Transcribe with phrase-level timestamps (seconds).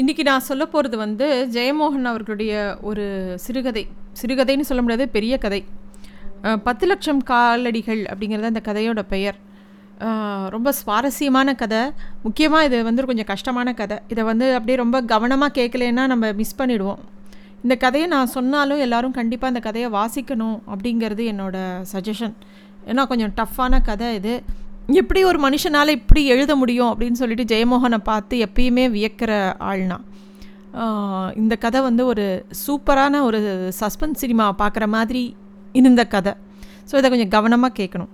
[0.00, 2.54] இன்றைக்கி நான் சொல்ல போகிறது வந்து ஜெயமோகன் அவர்களுடைய
[2.88, 3.04] ஒரு
[3.44, 3.82] சிறுகதை.
[4.20, 5.60] சிறுகதைன்னு சொல்ல முடியாது பெரிய கதை.
[6.66, 9.38] பத்து லட்சம் காலடிகள் அப்படிங்கிறது அந்த கதையோட பெயர்.
[10.54, 11.80] ரொம்ப சுவாரஸ்யமான கதை.
[12.22, 13.98] முக்கியமாக இது வந்து கொஞ்சம் கஷ்டமான கதை.
[14.08, 17.00] இதை வந்து அப்படியே ரொம்ப கவனமாக கேட்கலன்னா நம்ம மிஸ் பண்ணிடுவோம்.
[17.62, 22.36] இந்த கதையை நான் சொன்னாலும் எல்லோரும் கண்டிப்பாக அந்த கதையை வாசிக்கணும் அப்படிங்கிறது என்னோடய சஜஷன்
[22.90, 24.34] ஏன்னா கொஞ்சம் டஃப்பான கதை இது.
[25.00, 29.32] எப்படி ஒரு மனுஷனால் இப்படி எழுத முடியும் அப்படின்னு சொல்லிட்டு ஜெயமோகனை பார்த்து எப்பயுமே வியக்கிற
[29.70, 29.96] ஆள்னா.
[31.40, 32.26] இந்த கதை வந்து ஒரு
[32.64, 33.38] சூப்பரான ஒரு
[33.80, 35.22] சஸ்பென்ஸ் சினிமா பார்க்குற மாதிரி
[35.80, 36.34] இருந்த கதை.
[36.90, 38.12] ஸோ இதை கொஞ்சம் கவனமாக கேட்கணும்.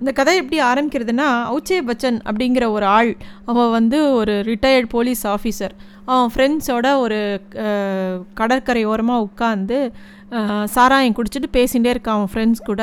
[0.00, 3.12] இந்த கதை எப்படி ஆரம்பிக்கிறதுனா அவுச்சே பச்சன் அப்படிங்கிற ஒரு ஆள்
[3.50, 5.74] அவன் வந்து ஒரு ரிட்டையர்ட் போலீஸ் ஆஃபீஸர்
[6.10, 7.18] அவன் ஃப்ரெண்ட்ஸோட ஒரு
[7.60, 9.78] கடற்கரையோரமாக கடற்கரை ஓரமாக உட்காந்து
[10.74, 12.82] சாராயம் குடிச்சிட்டு பேசிகிட்டே இருக்கான் அவன் ஃப்ரெண்ட்ஸ் கூட.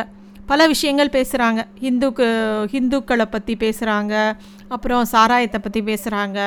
[0.51, 2.25] பல விஷயங்கள் பேசுகிறாங்க ஹிந்துக்கு
[2.73, 4.13] ஹிந்துக்களை பற்றி பேசுகிறாங்க
[4.67, 6.39] அப்புறம் சாராயத்தை பற்றி பேசுகிறாங்க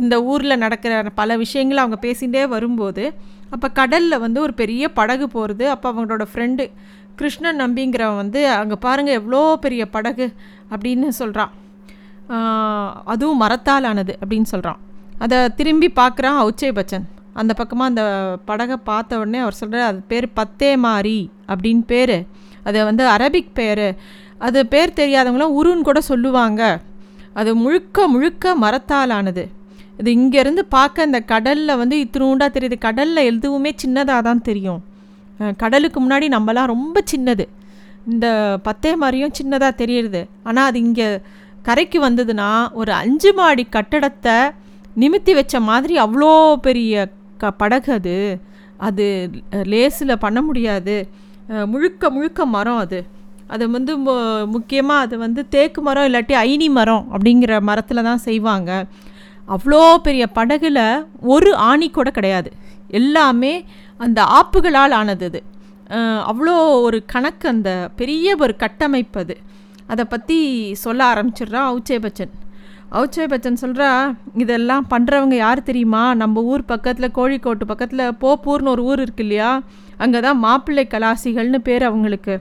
[0.00, 3.04] இந்த ஊரில் நடக்கிற பல விஷயங்களை அவங்க பேசிகிட்டே வரும்போது
[3.50, 6.64] அப்போ கடலில் வந்து ஒரு பெரிய படகு போகிறது அப்போ அவங்களோட ஃப்ரெண்டு
[7.16, 10.26] கிருஷ்ணன் நம்பிங்கிறவன் வந்து அங்கே பாருங்கள் எவ்வளோ பெரிய படகு
[10.70, 11.54] அப்படின்னு சொல்கிறான்
[13.12, 14.80] அதுவும் மரத்தால் ஆனது அப்படின்னு சொல்கிறான்
[15.18, 17.06] அதை திரும்பி பார்க்குறான் ஔச்சே பச்சன்.
[17.40, 18.04] அந்த பக்கமாக அந்த
[18.44, 22.16] படகை பார்த்த உடனே அவர் சொல்கிறார் அது பேர் பத்தே மாறி அப்படின்னு பேர்.
[22.66, 23.86] அது வந்து அரபிக் பேர்.
[24.46, 26.62] அது பேர் தெரியாதவங்களாம் உருன்னு கூட சொல்லுவாங்க.
[27.40, 29.44] அது முழுக்க முழுக்க மரத்தால் ஆனது
[30.00, 32.76] இது இங்கேருந்து பார்க்க இந்த கடலில் வந்து இத்தினூண்டாக தெரியுது.
[32.86, 34.80] கடலில் எதுவுமே சின்னதாக தான் தெரியும்
[35.62, 37.44] கடலுக்கு முன்னாடி நம்மலாம் ரொம்ப சின்னது.
[38.12, 38.26] இந்த
[38.66, 40.20] பத்தே மாதிரியும் சின்னதாக தெரியுது.
[40.48, 41.08] ஆனால் அது இங்கே
[41.68, 42.48] கரைக்கு வந்ததுன்னா
[42.80, 44.36] ஒரு அஞ்சு மாடி கட்டடத்தை
[45.02, 46.30] நிமித்தி வச்ச மாதிரி அவ்வளோ
[46.66, 47.06] பெரிய
[47.42, 48.16] க படகு அது.
[48.88, 49.04] அது
[49.72, 50.96] லேஸில் பண்ண முடியாது.
[51.72, 53.00] முழுக்க முழுக்க மரம் அது.
[53.54, 53.92] அது வந்து
[54.54, 58.70] முக்கியமாக அது வந்து தேக்கு மரம் இல்லாட்டி ஐனி மரம் அப்படிங்கிற மரத்தில் தான் செய்வாங்க.
[59.54, 60.80] அவ்வளோ பெரிய படகுல
[61.34, 62.50] ஒரு ஆணி கூட கிடையாது.
[63.00, 63.52] எல்லாமே
[64.06, 65.40] அந்த ஆப்புகளால் ஆனது அது.
[66.30, 66.56] அவ்வளோ
[66.86, 69.36] ஒரு கணக்கு அந்த பெரிய ஒரு கட்டமைப்பு அது.
[69.92, 70.38] அதை பற்றி
[70.84, 72.34] சொல்ல ஆரம்பிச்சிடுறான் அவுச்சே பச்சன்.
[72.96, 73.90] அவுச்சே பச்சன் சொல்கிறா
[74.42, 76.04] இதெல்லாம் பண்ணுறவங்க யார் தெரியுமா?
[76.22, 79.50] நம்ம ஊர் பக்கத்தில் கோழிக்கோட்டு பக்கத்தில் போப்பூர்னு ஒரு ஊர் இருக்கு இல்லையா?
[80.02, 82.34] அங்கே தான் மாப்பிள்ளை கலாசிகள்னு பேர் அவங்களுக்கு.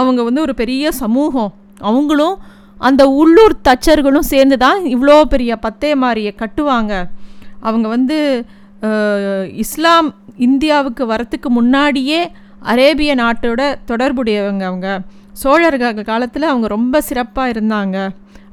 [0.00, 1.52] அவங்க வந்து ஒரு பெரிய சமூகம்.
[1.90, 2.36] அவங்களும்
[2.88, 6.92] அந்த உள்ளூர் தச்சர்களும் சேர்ந்து தான் இவ்வளோ பெரிய பத்தே மாரியை கட்டுவாங்க.
[7.68, 8.18] அவங்க வந்து
[9.64, 10.08] இஸ்லாம்
[10.46, 12.20] இந்தியாவுக்கு வரத்துக்கு முன்னாடியே
[12.72, 13.60] அரேபிய நாட்டோட
[13.90, 14.88] தொடர்புடையவங்க அவங்க.
[15.42, 17.96] சோழர்கள் காலத்தில் அவங்க ரொம்ப சிறப்பாக இருந்தாங்க.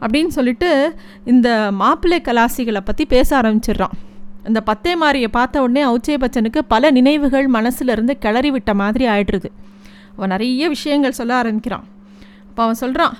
[0.04, 0.70] அப்படின்னு சொல்லிட்டு
[1.32, 1.50] இந்த
[1.82, 3.96] மாப்பிள்ளை கலாசிகளை பற்றி பேச ஆரம்பிச்சிடுறான்.
[4.50, 9.50] இந்த பத்தே மாரியை பார்த்த உடனே அவுச்சே பச்சனுக்கு பல நினைவுகள் மனசுலேருந்து கிளறி விட்ட மாதிரி ஆயிடுறது.
[10.16, 11.86] அவன் நிறைய விஷயங்கள் சொல்ல ஆரம்பிக்கிறான்.
[12.50, 13.16] அப்போ அவன் சொல்கிறான்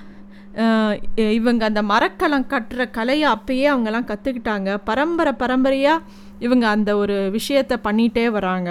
[1.38, 6.04] இவங்க அந்த மரக்கலம் கட்டுற கலையை அப்பயே அவங்கெல்லாம் கற்றுக்கிட்டாங்க பரம்பரை பரம்பரையாக
[6.46, 8.70] இவங்க அந்த ஒரு விஷயத்தை பண்ணிகிட்டே வராங்க.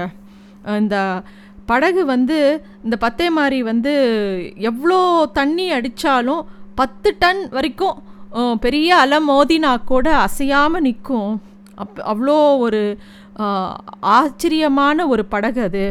[0.82, 0.98] இந்த
[1.72, 2.38] படகு வந்து
[2.86, 3.94] இந்த பத்தே மாரி வந்து
[4.70, 5.00] எவ்வளோ
[5.40, 6.44] தண்ணி அடித்தாலும்
[6.80, 7.98] பத்து டன் வரைக்கும்
[8.66, 11.32] பெரிய அலை மோதினா கூட அசையாமல் நிற்கும்
[11.84, 12.82] அப் அவ்வளோ ஒரு
[14.18, 15.86] ஆச்சரியமான ஒரு படகு அது.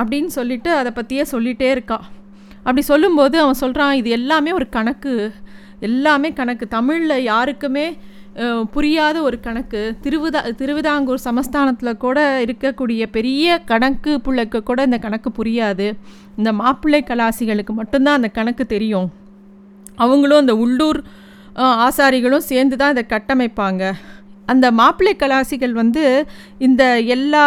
[0.00, 2.04] அப்படின்னு சொல்லிட்டு அதை பற்றியே சொல்லிகிட்டே இருக்கான்
[2.58, 5.14] அப்படி சொல்லும்போது அவன் சொல்கிறான் இது எல்லாமே ஒரு கணக்கு.
[5.88, 6.64] எல்லாமே கணக்கு.
[6.76, 7.86] தமிழில் யாருக்குமே
[8.74, 9.80] புரியாத ஒரு கணக்கு.
[10.04, 15.86] திருவிதா திருவிதாங்கூர் சமஸ்தானத்தில் கூட இருக்கக்கூடிய பெரிய கணக்கு பிள்ளைக்கு கூட இந்த கணக்கு புரியாது.
[16.38, 19.08] இந்த மாப்பிள்ளை கலாசிகளுக்கு மட்டும்தான் அந்த கணக்கு தெரியும்.
[20.04, 21.00] அவங்களும் அந்த உள்ளூர்
[21.86, 23.82] ஆசாரிகளும் சேர்ந்து தான் இதை கட்டமைப்பாங்க.
[24.52, 26.04] அந்த மாப்பிள்ளை கலாசிகள் வந்து
[26.66, 26.82] இந்த
[27.14, 27.44] எல்லா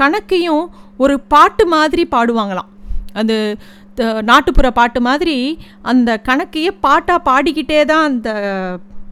[0.00, 0.64] கணக்கையும்
[1.04, 2.70] ஒரு பாட்டு மாதிரி பாடுவாங்களாம்.
[3.20, 3.36] அது
[4.30, 5.36] நாட்டுப்புற பாட்டு மாதிரி
[5.90, 8.30] அந்த கணக்கையே பாட்டாக பாடிக்கிட்டே தான் அந்த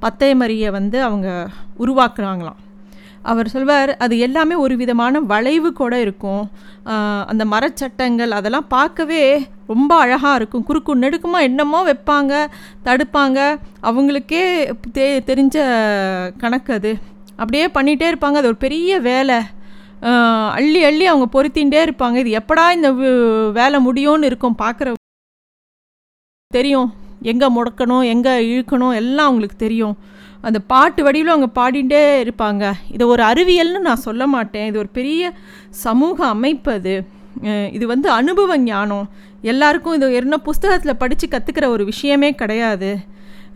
[0.04, 1.28] பத்தையமரியை வந்து அவங்க
[1.84, 2.58] உருவாக்குறாங்களாம்.
[3.30, 6.42] அவர் சொல்வார் அது எல்லாமே ஒரு விதமான வளைவு கூட இருக்கும்.
[7.30, 9.22] அந்த மரச்சட்டங்கள் அதெல்லாம் பார்க்கவே
[9.72, 10.66] ரொம்ப அழகாக இருக்கும்.
[10.68, 12.32] குறுக்கு நெடுக்குமாக என்னமோ வைப்பாங்க
[12.88, 13.38] தடுப்பாங்க.
[13.90, 14.44] அவங்களுக்கே
[14.98, 15.56] தெ தெரிஞ்ச
[16.42, 16.92] கணக்கு அது.
[17.36, 18.40] அப்படியே பண்ணிகிட்டே இருப்பாங்க.
[18.40, 19.38] அது ஒரு பெரிய வேலை.
[20.56, 22.16] அள்ளி அள்ளி அவங்க பொருத்தின்ண்டே இருப்பாங்க.
[22.22, 22.90] இது எப்படா இந்த
[23.60, 24.58] வேலை முடியும்னு இருக்கும்.
[24.62, 24.92] பார்க்குற
[26.50, 26.90] தெரியும்.
[27.32, 29.94] எங்கே முடக்கணும் எங்கே இழுக்கணும் எல்லாம் அவங்களுக்கு தெரியும்.
[30.48, 32.64] அந்த பாட்டு வடிவில் அவங்க பாடிட்டே இருப்பாங்க.
[32.94, 34.66] இதை ஒரு அறிவியல்னு நான் சொல்ல மாட்டேன்.
[34.70, 35.32] இது ஒரு பெரிய
[35.84, 36.94] சமூக அமைப்பு அது.
[37.76, 39.06] இது வந்து அனுபவ ஞானம்.
[39.52, 42.90] எல்லாருக்கும் இது என்ன புஸ்தகத்தில் படித்து கற்றுக்கிற ஒரு விஷயமே கிடையாது.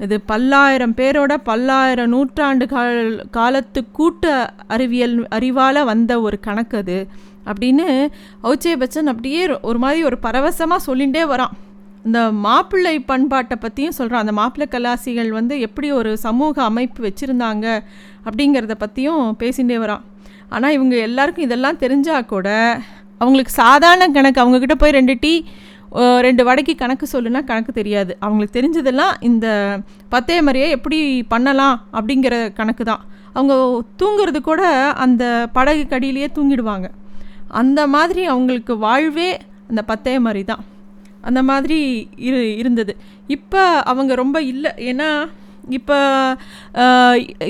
[0.05, 2.99] இது பல்லாயிரம் பேரோட பல்லாயிரம் நூற்றாண்டு கால்
[3.37, 4.33] காலத்து கூட்டு
[4.75, 6.99] அறிவியல் அறிவால் வந்த ஒரு கணக்கு அது.
[7.51, 7.87] அப்படின்னு
[8.49, 11.55] ஔச்சே பச்சன் அப்படியே ஒரு மாதிரி ஒரு பரவசமாக சொல்லிகிட்டே வரான்.
[12.05, 17.67] இந்த மாப்பிள்ளை பண்பாட்டை பற்றியும் சொல்கிறான் அந்த மாப்பிள்ளை கலாசிகள் வந்து எப்படி ஒரு சமூக அமைப்பு வச்சுருந்தாங்க
[18.29, 20.05] அப்படிங்கிறத பற்றியும் பேசிகிட்டே வரான்.
[20.49, 22.49] ஆனால் இவங்க எல்லாருக்கும் இதெல்லாம் தெரிஞ்சால் கூட
[23.19, 24.43] அவங்களுக்கு சாதாரண கணக்கு.
[24.43, 25.33] அவங்கக்கிட்ட போய் ரெண்டு டீ
[26.27, 28.17] ரெண்டு வடைக்கு கணக்கு சொல்லுனா கணக்கு தெரியாது.
[28.21, 29.47] அவங்களுக்கு தெரிஞ்சதெல்லாம் இந்த
[30.09, 33.03] பத்தே மாதிரியே எப்படி பண்ணலாம் அப்படிங்கிற கணக்கு தான்.
[33.33, 33.55] அவங்க
[34.03, 34.63] தூங்குறது கூட
[35.05, 36.89] அந்த படகு கடியிலேயே தூங்கிடுவாங்க.
[37.61, 39.31] அந்த மாதிரி அவங்களுக்கு வாழ்வே
[39.71, 40.63] அந்த பத்தே மாதிரி தான்.
[41.29, 41.79] அந்த மாதிரி
[42.17, 42.93] இரு இருந்தது.
[43.27, 43.63] இப்போ
[43.93, 45.09] அவங்க ரொம்ப இல்லை ஏன்னா
[45.77, 45.99] இப்போ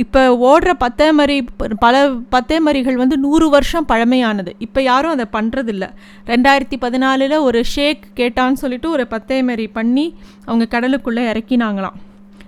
[0.02, 1.36] இப்போ ஓடுற பத்தேமரி
[1.78, 1.94] பல
[2.34, 4.52] பத்தேமரிகள் வந்து நூறு வருஷம் பழமையானது.
[4.58, 5.86] இப்போ யாரும் அதை பண்ணுறதில்ல
[6.26, 10.06] ரெண்டாயிரத்தி பதினாலில் ஒரு ஷேக் கேட்டான்னு சொல்லிட்டு ஒரு பத்தேமரி பண்ணி
[10.44, 11.98] அவங்க கடலுக்குள்ளே இறக்கினாங்களாம்.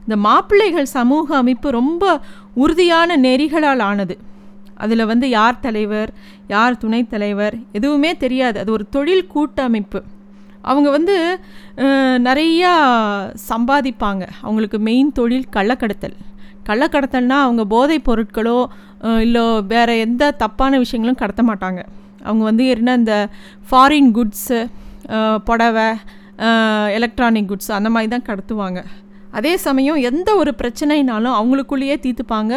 [0.03, 2.21] இந்த மாப்பிள்ளைகள் சமூக அமைப்பு ரொம்ப
[2.55, 4.17] உறுதியான நெறிகளால் ஆனது.
[4.85, 6.11] அதில் வந்து யார் தலைவர்
[6.49, 8.59] யார் துணைத் தலைவர் எதுவுமே தெரியாது.
[8.59, 10.03] அது ஒரு தொழில் கூட்டமைப்பு.
[10.62, 11.17] அவங்க வந்து
[12.29, 12.73] நிறையா
[13.51, 14.25] சம்பாதிப்பாங்க.
[14.47, 16.17] அவங்களுக்கு மெயின் தொழில் கள்ளக்கடத்தல்.
[16.69, 18.59] கள்ளக்கடத்தல்னால் அவங்க போதைப் பொருட்களோ
[19.25, 21.81] இல்லை வேறு எந்த தப்பான விஷயங்களும் கடத்த மாட்டாங்க.
[22.25, 23.15] அவங்க வந்து என்ன இந்த
[23.69, 24.59] ஃபாரின் குட்ஸு
[25.49, 25.89] புடவை
[26.97, 28.81] எலக்ட்ரானிக் குட்ஸ் அந்த மாதிரி தான் கடத்துவாங்க.
[29.39, 32.55] அதே சமயம் எந்த ஒரு பிரச்சனைனாலும் அவங்களுக்குள்ளேயே தீர்த்துப்பாங்க.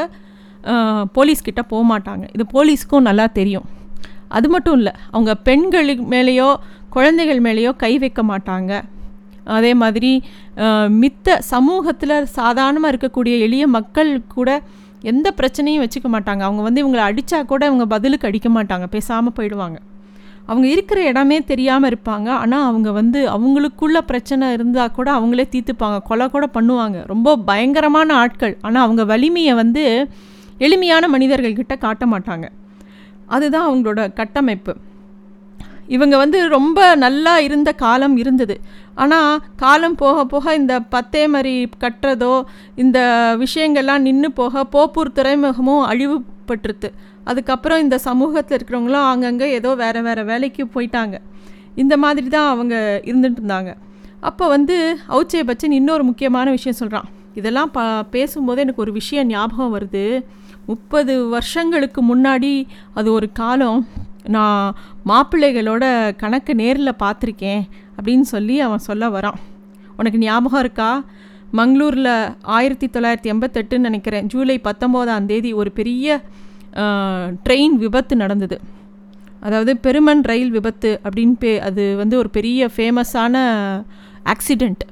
[1.18, 2.26] போலீஸ்கிட்ட போக மாட்டாங்க.
[2.36, 3.68] இது போலீஸ்க்கும் நல்லா தெரியும்.
[4.38, 6.48] அது மட்டும் இல்லை அவங்க பெண்களுக்கு மேலேயோ
[6.96, 8.72] குழந்தைகள் மேலேயோ கை வைக்க மாட்டாங்க.
[9.58, 10.12] அதே மாதிரி
[11.02, 14.50] மித்த சமூகத்தில் சாதாரணமாக இருக்கக்கூடிய எளிய மக்கள் கூட
[15.12, 16.42] எந்த பிரச்சனையும் வச்சுக்க மாட்டாங்க.
[16.48, 18.86] அவங்க வந்து இவங்களை அடித்தா கூட இவங்க பதிலுக்கு அடிக்க மாட்டாங்க.
[18.94, 19.78] பேசாமல் போயிடுவாங்க.
[20.50, 22.30] அவங்க இருக்கிற இடமே தெரியாமல் இருப்பாங்க.
[22.44, 25.98] ஆனால் அவங்க வந்து அவங்களுக்குள்ள பிரச்சனை இருந்தால் கூட அவங்களே தீர்த்துப்பாங்க.
[26.10, 26.98] கொலை கூட பண்ணுவாங்க.
[27.12, 28.56] ரொம்ப பயங்கரமான ஆட்கள்.
[28.68, 29.84] ஆனால் அவங்க வலிமையை வந்து
[30.68, 32.48] எளிமையான மனிதர்கள்கிட்ட காட்ட மாட்டாங்க.
[33.36, 34.74] அதுதான் அவங்களோட கட்டமைப்பு.
[35.88, 38.56] இவங்க வந்து ரொம்ப நல்லா இருந்த காலம் இருந்தது.
[38.96, 41.54] ஆனால் காலம் போக போக இந்த பத்தே மாதிரி
[41.84, 42.34] கட்டுறதோ
[42.76, 43.00] இந்த
[43.44, 46.92] விஷயங்கள்லாம் நின்று போக போப்பூர் துறைமுகமும் அழிவுபட்டுருது
[47.26, 51.16] அதுக்கப்புறம் இந்த சமூகத்தில் இருக்கிறவங்களும் அங்கங்கே ஏதோ வேறு வேறு வேலைக்கு போயிட்டாங்க.
[51.76, 52.76] இந்த மாதிரி தான் அவங்க
[53.10, 53.72] இருந்துட்டு இருந்தாங்க.
[54.30, 54.76] அப்போ வந்து
[55.14, 57.10] அவுச்சே பச்சன் இன்னொரு முக்கியமான விஷயம் சொல்கிறான்
[57.40, 57.82] இதெல்லாம் ப
[58.16, 60.04] பேசும்போது எனக்கு ஒரு விஷயம் ஞாபகம் வருது.
[60.66, 62.52] முப்பது வருஷங்களுக்கு முன்னாடி
[62.94, 63.80] அது ஒரு காலம்.
[64.36, 64.76] நான்
[65.06, 65.86] மாப்பிள்ளைகளோட
[66.16, 67.64] கணக்கு நேரில் பார்த்துருக்கேன்
[67.98, 69.40] அப்படின்னு சொல்லி அவன் சொல்ல வரான்.
[69.98, 71.04] உனக்கு ஞாபகம் இருக்கா?
[71.58, 74.28] மங்களூரில் ஆயிரத்தி தொள்ளாயிரத்தி எண்பத்தெட்டுன்னு நினைக்கிறேன்.
[74.28, 76.22] ஜூலை பத்தொம்போதாம் தேதி ஒரு பெரிய
[77.46, 78.58] ட்ரெயின் விபத்து நடந்தது.
[79.40, 83.36] அதாவது பெருமன் ரயில் விபத்து அப்படின்னு பே அது வந்து ஒரு பெரிய ஃபேமஸான
[84.34, 84.84] ஆக்சிடெண்ட்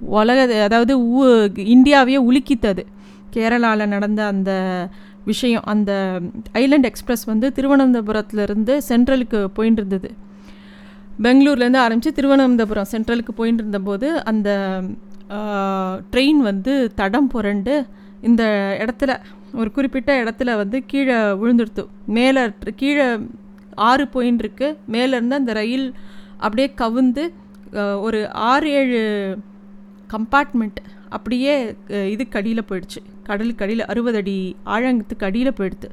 [0.00, 0.92] உலக அதாவது
[1.76, 2.82] இந்தியாவையே உலுக்கித்தது.
[3.34, 4.50] கேரளாவில் நடந்த அந்த
[5.30, 5.64] விஷயம்.
[5.72, 5.92] அந்த
[6.62, 10.10] ஐலண்ட் எக்ஸ்பிரஸ் வந்து திருவனந்தபுரத்துலேருந்து சென்ட்ரலுக்கு போயின்னு இருந்தது
[11.22, 14.50] பெங்களூர்லேருந்து ஆரம்பித்து திருவனந்தபுரம் சென்ட்ரலுக்கு போயின்னு இருந்தபோது அந்த
[16.12, 17.74] ட்ரெயின் வந்து தடம் புரண்டு
[18.28, 18.42] இந்த
[18.82, 19.12] இடத்துல
[19.60, 21.82] ஒரு குறிப்பிட்ட இடத்துல வந்து கீழே விழுந்துடுத்து.
[22.16, 22.42] மேலே
[22.80, 23.06] கீழே
[23.88, 24.68] ஆறு போயின்னு இருக்கு.
[24.94, 25.86] மேலேருந்து அந்த ரயில்
[26.38, 27.24] அப்படியே கவுந்து
[28.06, 28.20] ஒரு
[28.50, 29.00] ஆறு ஏழு
[30.14, 30.80] கம்பார்ட்மெண்ட்
[31.16, 31.52] அப்படியே
[32.14, 33.00] இதுக்கு அடியில் போயிடுச்சு.
[33.28, 34.36] கடலுக்கு அடியில் அறுபது அடி
[34.74, 35.88] ஆழங்கத்துக்கு அடியில் போயிடுது.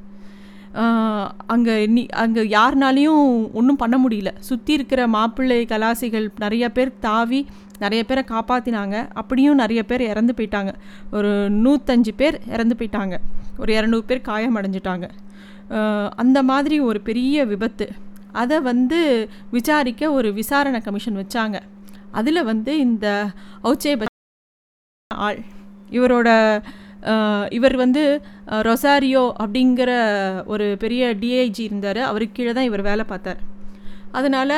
[1.54, 3.26] அங்கே நீ அங்கே யாருனாலையும்
[3.58, 4.30] ஒன்றும் பண்ண முடியல.
[4.48, 7.40] சுற்றி இருக்கிற மாப்பிள்ளை கலாசிகள் நிறைய பேர் தாவி
[7.82, 10.72] நிறைய பேரை காப்பாற்றினாங்க அப்படியும் நிறைய பேர் இறந்து போயிட்டாங்க.
[11.16, 11.30] ஒரு
[11.64, 13.14] நூற்றஞ்சு பேர் இறந்து போயிட்டாங்க.
[13.62, 15.06] ஒரு இரநூறு பேர் காயம் அடைஞ்சிட்டாங்க.
[16.22, 17.86] அந்த மாதிரி ஒரு பெரிய விபத்து.
[18.42, 18.98] அதை வந்து
[19.56, 21.56] விசாரிக்க ஒரு விசாரணை கமிஷன் வச்சாங்க.
[22.18, 23.06] அதில் வந்து இந்த
[23.70, 23.94] ஔச்சே
[25.26, 25.40] ஆள்.
[25.98, 26.28] இவரோட
[27.56, 28.02] இவர் வந்து
[28.68, 29.90] ரொசாரியோ அப்படிங்கிற
[30.52, 32.00] ஒரு பெரிய டிஐஜி இருந்தார்.
[32.10, 33.40] அவருக்கு கீழே தான் இவர் வேலை பார்த்தார்.
[34.18, 34.56] அதனால்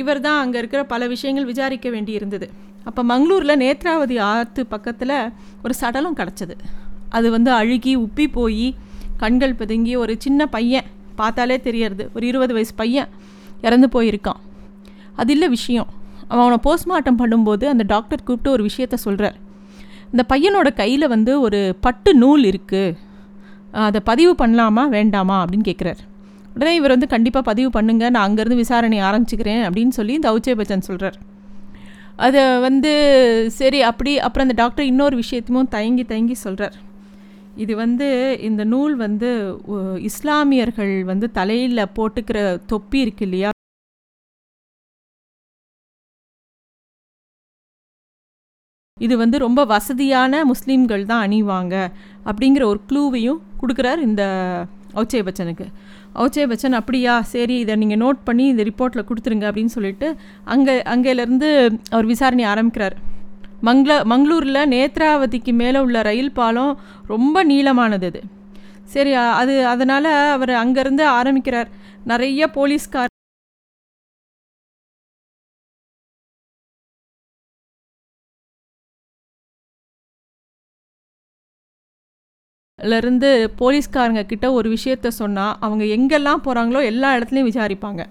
[0.00, 2.46] இவர் தான் அங்கே இருக்கிற பல விஷயங்கள் விசாரிக்க வேண்டி இருந்தது.
[2.88, 5.16] அப்போ மங்களூரில் நேத்ராவதி ஆற்று பக்கத்தில்
[5.64, 6.54] ஒரு சடலம் கிடச்சிது
[7.16, 8.66] அது வந்து அழுகி உப்பி போய்
[9.22, 10.88] கண்கள் பிதுங்கி ஒரு சின்ன பையன்
[11.20, 12.04] பார்த்தாலே தெரியறது.
[12.16, 13.10] ஒரு இருபது வயசு பையன்
[13.66, 14.40] இறந்து போயிருக்கான்.
[15.20, 15.88] அது இல்லை விஷயம்.
[16.32, 19.36] அவனை போஸ்ட்மார்ட்டம் பண்ணும்போது அந்த டாக்டர் கூப்பிட்டு ஒரு விஷயத்த சொல்கிறார்
[20.10, 22.96] இந்த பையனோட கையில் வந்து ஒரு பட்டு நூல் இருக்குது
[23.70, 25.98] அதை பதிவு பண்ணலாமா வேண்டாமா அப்படின்னு கேட்குறாரு
[26.54, 31.14] உடனே இவர் வந்து கண்டிப்பாக பதிவு பண்ணுங்க நான் அங்கேருந்து விசாரணை ஆரம்பிச்சுக்கிறேன் அப்படின்னு சொல்லி இந்த பச்சன் சொல்கிறார்
[32.16, 32.92] அதை வந்து
[33.48, 36.72] சரி அப்படி அப்புறம் அந்த டாக்டர் இன்னொரு விஷயத்தையும் தயங்கி தயங்கி சொல்கிறார்
[37.56, 39.56] இது வந்து இந்த நூல் வந்து
[39.96, 43.50] இஸ்லாமியர்கள் வந்து தலையில் போட்டுக்கிற தொப்பி இருக்கு இல்லையா?
[48.98, 51.74] இது வந்து ரொம்ப வசதியான முஸ்லீம்கள் தான் அணிவாங்க
[52.30, 54.22] அப்படிங்கிற ஒரு க்ளூவையும் கொடுக்குறார் இந்த
[55.00, 55.66] ஔச்சே பச்சனுக்கு.
[56.22, 57.14] ஔச்சே பச்சன் அப்படியா?
[57.32, 60.08] சரி இதை நீங்கள் நோட் பண்ணி இந்த ரிப்போர்ட்டில் கொடுத்துருங்க அப்படின்னு சொல்லிட்டு
[60.54, 61.48] அங்கே அங்கேலேருந்து
[61.94, 62.96] அவர் விசாரணை ஆரம்பிக்கிறார்.
[63.68, 66.72] மங்கள மங்களூரில் நேத்ராவதிக்கு மேலே உள்ள ரயில் பாலம்
[67.12, 68.22] ரொம்ப நீளமானது அது
[68.94, 71.70] சரி அது அதனால் அவர் அங்கேருந்து ஆரம்பிக்கிறார்.
[72.12, 73.12] நிறைய போலீஸ்கார்
[83.00, 83.30] இருந்து
[83.60, 88.02] போலீஸ்காரங்க கிட்ட ஒரு விஷயத்த சொன்னால் அவங்க எங்கெல்லாம் போகிறாங்களோ எல்லா இடத்துலையும் விசாரிப்பாங்க.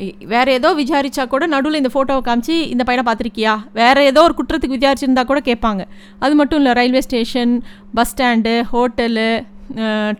[0.00, 3.54] வேறு வேற ஏதோ விசாரிச்சா கூட நடுவில் இந்த ஃபோட்டோவை காமிச்சு இந்த பையனை பார்த்துருக்கியா?
[3.80, 5.82] வேற ஏதோ ஒரு குற்றத்துக்கு விசாரிச்சிருந்தா கூட கேட்பாங்க.
[6.24, 7.54] அது மட்டும் இல்லை railway station
[7.98, 9.28] bus stand hotel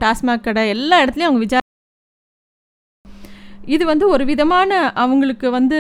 [0.02, 1.64] TASMAC கடை எல்லா இடத்துலையும் அவங்க விசாரி
[3.75, 4.71] இது வந்து ஒரு விதமான
[5.02, 5.78] அவங்களுக்கு வந்து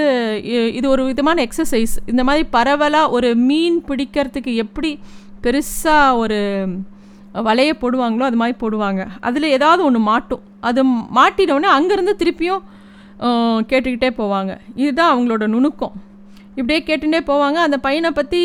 [0.78, 4.90] இது ஒரு விதமான எக்ஸசைஸ் இந்த மாதிரி பரவலாக ஒரு மீன் பிடிக்கிறதுக்கு எப்படி
[5.42, 6.40] பெருசாக ஒரு
[7.48, 9.02] வலையை போடுவாங்களோ அது மாதிரி போடுவாங்க.
[9.28, 10.42] அதில் ஏதாவது ஒன்று மாட்டும்.
[10.68, 10.80] அது
[11.18, 12.62] மாட்டினோடனே அங்கேருந்து திருப்பியும்
[13.70, 14.52] கேட்டுக்கிட்டே போவாங்க.
[14.82, 15.94] இதுதான் அவங்களோட நுணுக்கம்.
[16.58, 17.58] இப்படியே கேட்டுட்டே போவாங்க.
[17.66, 18.42] அந்த பையனை பற்றி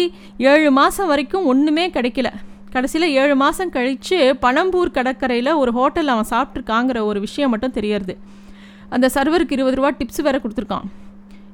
[0.52, 2.30] ஏழு மாதம் வரைக்கும் ஒன்றுமே கிடைக்கல.
[2.74, 8.14] கடைசியில் ஏழு மாதம் கழித்து பணம்பூர் கடற்கரையில் ஒரு ஹோட்டலில் அவன் சாப்பிட்ருக்காங்கிற ஒரு விஷயம் மட்டும் தெரியறது.
[8.96, 10.88] அந்த சர்வருக்கு இருபது ரூபா டிப்ஸ் வேறு கொடுத்துருக்கான்.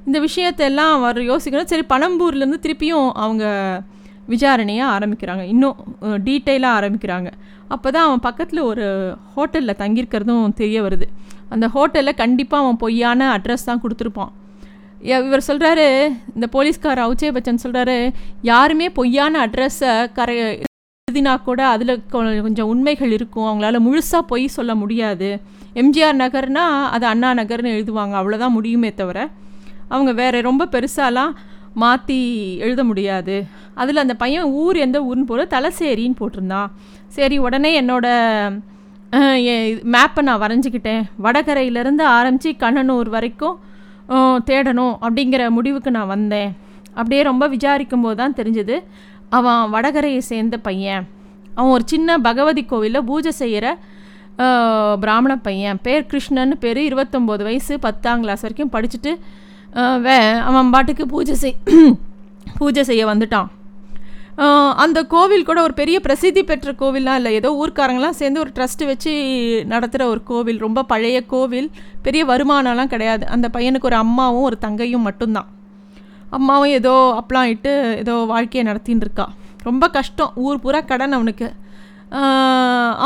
[0.06, 1.70] இந்த விஷயத்தை எல்லாம் அவர் யோசிக்கணும்.
[1.72, 3.44] சரி பனம்பூர்லேருந்து திருப்பியும் அவங்க
[4.32, 5.44] விசாரணையை ஆரம்பிக்கிறாங்க.
[5.52, 5.76] இன்னும்
[6.28, 7.30] டீட்டெயிலாக ஆரம்பிக்கிறாங்க.
[7.74, 8.84] அப்போ தான் அவன் பக்கத்தில் ஒரு
[9.36, 11.06] ஹோட்டலில் தங்கியிருக்கிறதும் தெரிய வருது.
[11.54, 14.32] அந்த ஹோட்டலில் கண்டிப்பாக அவன் பொய்யான அட்ரஸ் தான் கொடுத்துருப்பான்.
[15.08, 15.86] இவர் சொல்கிறாரு
[16.36, 17.96] இந்த போலீஸ்கார் அவுச்சே பச்சன் சொல்கிறாரு
[18.50, 23.46] யாருமே பொய்யான அட்ரஸை கரை எழுதினா கூட அதில் கொஞ்சம் உண்மைகள் இருக்கும்.
[23.50, 25.28] அவங்களால முழுசாக பொய் சொல்ல முடியாது.
[25.82, 28.14] எம்ஜிஆர் நகர்னால் அது அண்ணா நகர்னு எழுதுவாங்க.
[28.20, 29.18] அவ்வளோதான் முடியுமே தவிர
[29.94, 31.32] அவங்க வேறு ரொம்ப பெருசாலாம்
[31.82, 32.18] மாற்றி
[32.64, 33.36] எழுத முடியாது.
[33.80, 36.70] அதில் அந்த பையன் ஊர் எந்த ஊர்னு போகிற தலைசேரின்னு போட்டிருந்தான்.
[37.16, 38.06] சரி உடனே என்னோட
[39.94, 41.04] மேப்பை நான் வரைஞ்சிக்கிட்டேன்.
[41.24, 43.56] வடகரையிலேருந்து ஆரம்பித்து கண்ணனூர் வரைக்கும்
[44.48, 46.50] தேடணும் அப்படிங்கிற முடிவுக்கு நான் வந்தேன்.
[46.98, 48.76] அப்படியே ரொம்ப விசாரிக்கும் போது தான் தெரிஞ்சது
[49.38, 51.04] அவன் வடகரையை சேர்ந்த பையன்.
[51.56, 53.66] அவன் ஒரு சின்ன பகவதி கோவிலில் பூஜை செய்கிற
[55.02, 55.78] பிராமண பையன்.
[55.86, 59.12] பேர் கிருஷ்ணன்னு பேர் இருபத்தொம்போது வயசு பத்தாம் கிளாஸ் வரைக்கும் படிச்சுட்டு
[60.48, 61.60] அவன் பாட்டுக்கு பூஜை செய்
[62.58, 63.48] பூஜை செய்ய வந்துட்டான்.
[64.82, 69.12] அந்த கோவில் கூட ஒரு பெரிய பிரசித்தி பெற்ற கோவில்லாம் இல்லை ஏதோ ஊர்க்காரங்களாம் சேர்ந்து ஒரு ட்ரஸ்ட் வச்சு
[69.72, 71.68] நடத்துகிற ஒரு கோவில் ரொம்ப பழைய கோவில்
[72.02, 73.24] பெரிய வருமானம்லாம் கிடையாது.
[73.34, 75.48] அந்த பையனுக்கு ஒரு அம்மாவும் ஒரு தங்கையும் மட்டும்தான்.
[76.36, 77.72] அம்மாவும் ஏதோ அப்பெல்லாம் இட்டு
[78.02, 79.26] ஏதோ வாழ்க்கையை நடத்தின்னு இருக்கா.
[79.68, 81.48] ரொம்ப கஷ்டம் ஊர் பூரா கடன் அவனுக்கு.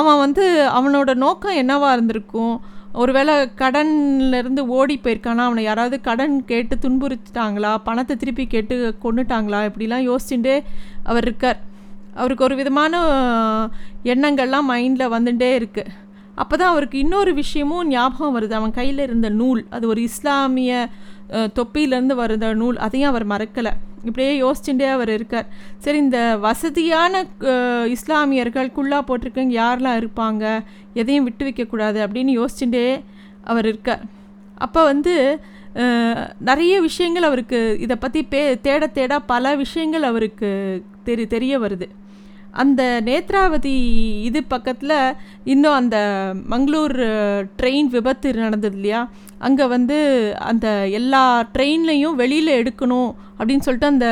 [0.01, 0.45] அவன் வந்து
[0.79, 2.55] அவனோட நோக்கம் என்னவாக இருந்திருக்கும்?
[2.93, 5.45] ஒருவேளை கடன்ல இருந்து ஓடி போயிருக்கானா?
[5.49, 7.77] அவனை யாராவது கடன் கேட்டு துன்புறுத்திட்டாங்களா?
[7.85, 10.63] பணத்தை திருப்பி கேட்டு கொண்டுட்டாங்களா இப்படிலாம் யோசிச்சுட்டே
[11.05, 11.61] அவர் இருக்கார்.
[12.15, 12.97] அவருக்கு ஒரு விதமான
[14.05, 15.93] எண்ணங்கள்லாம் மைண்டில் வந்துட்டே இருக்குது
[16.35, 18.53] அப்போ தான் அவருக்கு இன்னொரு விஷயமும் ஞாபகம் வருது.
[18.53, 19.67] அவன் கையில் இருந்த நூல்.
[19.71, 20.89] அது ஒரு இஸ்லாமிய
[21.59, 23.73] தொப்பியிலேருந்து வருத நூல் அதையும் அவர் மறக்கலை.
[24.09, 25.47] இப்படியே யோசிச்சுட்டே அவர் இருக்கார்.
[25.85, 27.23] சரி இந்த வசதியான
[27.97, 30.45] இஸ்லாமியர்கள் குல்லா போட்டிருக்கவங்க யாரெல்லாம் இருப்பாங்க?
[31.03, 32.87] எதையும் விட்டு வைக்கக்கூடாது அப்படின்னு யோசிச்சுட்டே
[33.53, 34.05] அவர் இருக்கார்.
[34.67, 35.15] அப்போ வந்து
[36.49, 40.51] நிறைய விஷயங்கள் அவருக்கு இதை பற்றி பே தேட தேட பல விஷயங்கள் அவருக்கு
[41.07, 41.87] தெரி தெரிய வருது.
[42.63, 43.77] அந்த நேத்ராவதி
[44.29, 44.99] இது பக்கத்தில்
[45.53, 45.97] இன்னும் அந்த
[46.53, 46.97] மங்களூர்
[47.61, 49.01] ட்ரெயின் விபத்து நடந்தது இல்லையா?
[49.47, 49.99] அங்கே வந்து
[50.51, 50.67] அந்த
[50.99, 51.23] எல்லா
[51.55, 54.09] ட்ரெயின்லையும் வெளியில் எடுக்கணும் அப்படின்னு சொல்லிட்டு அந்த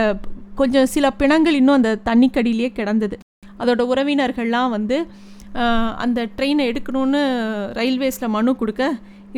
[0.61, 3.17] கொஞ்சம் சில பிணங்கள் இன்னும் அந்த தண்ணிக்கடியிலேயே கிடந்தது.
[3.61, 4.97] அதோட உறவினர்கள்லாம் வந்து
[6.05, 7.21] அந்த ட்ரெயினை எடுக்கணும்னு
[7.79, 8.83] ரயில்வேஸில் மனு கொடுக்க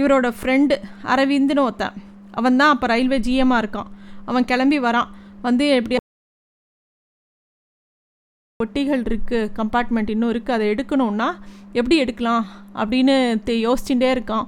[0.01, 0.75] இவரோட ஃப்ரெண்டு
[1.13, 1.97] அரவிந்த்னு ஒருத்தன்.
[2.39, 3.91] அவன் தான் அப்போ ரயில்வே ஜிஎம்மாக இருக்கான்.
[4.31, 5.11] அவன் கிளம்பி வரான்.
[5.47, 5.97] வந்து எப்படி
[8.61, 11.29] பொட்டிகள் இருக்குது கம்பார்ட்மெண்ட் இன்னும் இருக்குது அதை எடுக்கணும்னா
[11.79, 12.45] எப்படி எடுக்கலாம்
[12.83, 13.15] அப்படின்னு
[13.67, 14.47] யோசிச்சுட்டே இருக்கான்.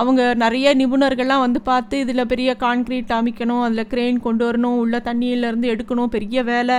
[0.00, 5.72] அவங்க நிறைய நிபுணர்கள்லாம் வந்து பார்த்து இதில் பெரிய கான்க்ரீட் அமைக்கணும் அதில் க்ரெயின் கொண்டு வரணும் உள்ள தண்ணியிலேருந்து
[5.74, 6.76] எடுக்கணும் பெரிய வேலை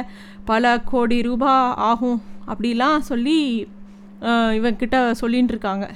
[0.52, 1.54] பல கோடி ரூபா
[1.92, 2.20] ஆகும்
[2.52, 3.40] அப்படிலாம் சொல்லி
[4.60, 5.88] இவன்கிட்ட சொல்லின்னு இருக்காங்க.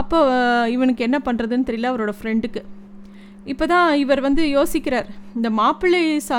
[0.00, 0.18] அப்போ
[0.76, 2.62] இவனுக்கு என்ன பண்ணுறதுன்னு தெரியல அவரோட ஃப்ரெண்டுக்கு
[3.52, 5.08] இப்போ தான் இவர் வந்து யோசிக்கிறார்.
[5.36, 6.38] இந்த மாப்பிள்ளை சா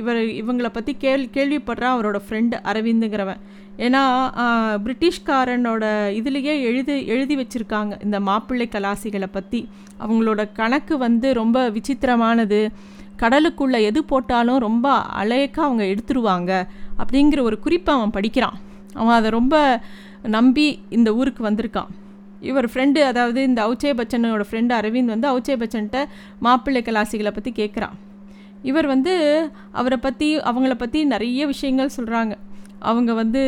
[0.00, 3.42] இவர் இவங்களை பற்றி கேள் கேள்விப்படுறான் அவரோட ஃப்ரெண்டு அரவிந்துங்கிறவன்.
[3.78, 4.02] ஏன்னா
[4.84, 5.84] பிரிட்டிஷ்காரனோட
[6.18, 9.68] இதுலேயே எழுதி எழுதி வச்சுருக்காங்க இந்த மாப்பிள்ளை கலாசிகளை பற்றி
[10.00, 12.68] அவங்களோட கணக்கு வந்து ரொம்ப விசித்திரமானது.
[13.18, 16.66] கடலுக்குள்ளே எது போட்டாலும் ரொம்ப அலையக்கா அவங்க எடுத்துருவாங்க
[16.98, 18.58] அப்படிங்கிற ஒரு குறிப்பை அவன் படிக்கிறான்.
[18.94, 19.82] அவன் அதை ரொம்ப
[20.22, 21.90] நம்பி இந்த ஊருக்கு வந்திருக்கான்.
[22.40, 26.04] இவர் ஃப்ரெண்டு அதாவது இந்த அவுச்சே பச்சனோட ஃப்ரெண்டு அரவிந்த் வந்து அவுச்சே பச்சன்கிட்ட
[26.38, 27.96] மாப்பிள்ளை கலாசிகளை பற்றி கேட்குறான்
[28.62, 29.14] இவர் வந்து
[29.70, 32.34] அவரை பற்றி அவங்கள பற்றி நிறைய விஷயங்கள் சொல்கிறாங்க
[32.88, 33.42] அவங்க வந்து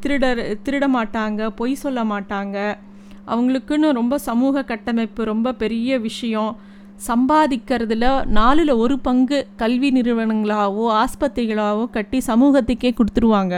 [0.00, 2.56] திருடர் திருட மாட்டாங்க பொய் சொல்ல மாட்டாங்க.
[3.32, 6.52] அவங்களுக்குன்னு ரொம்ப சமூக கட்டமைப்பு ரொம்ப பெரிய விஷயம்.
[7.08, 8.06] சம்பாதிக்கிறதுல
[8.38, 13.56] நாலில் ஒரு பங்கு கல்வி நிறுவனங்களாகவோ ஆஸ்பத்திரிகளாகவோ கட்டி சமூகத்துக்கே கொடுத்துருவாங்க.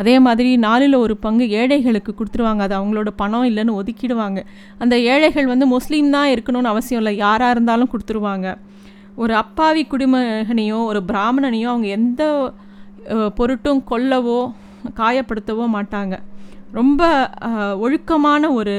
[0.00, 2.62] அதே மாதிரி நாலில் ஒரு பங்கு ஏழைகளுக்கு கொடுத்துருவாங்க.
[2.66, 4.40] அது அவங்களோட பணம் இல்லைன்னு ஒதுக்கிடுவாங்க.
[4.78, 7.14] அந்த ஏழைகள் வந்து முஸ்லீம் தான் இருக்கணும்னு அவசியம் இல்லை.
[7.16, 8.48] யாராக இருந்தாலும் கொடுத்துருவாங்க.
[9.22, 12.22] ஒரு அப்பாவி குடிமகனையோ ஒரு பிராமணனையோ அவங்க எந்த
[13.38, 14.40] பொருட்டும் கொல்லவோ
[15.00, 16.14] காயப்படுத்தவோ மாட்டாங்க.
[16.78, 17.02] ரொம்ப
[17.84, 18.76] ஒழுக்கமான ஒரு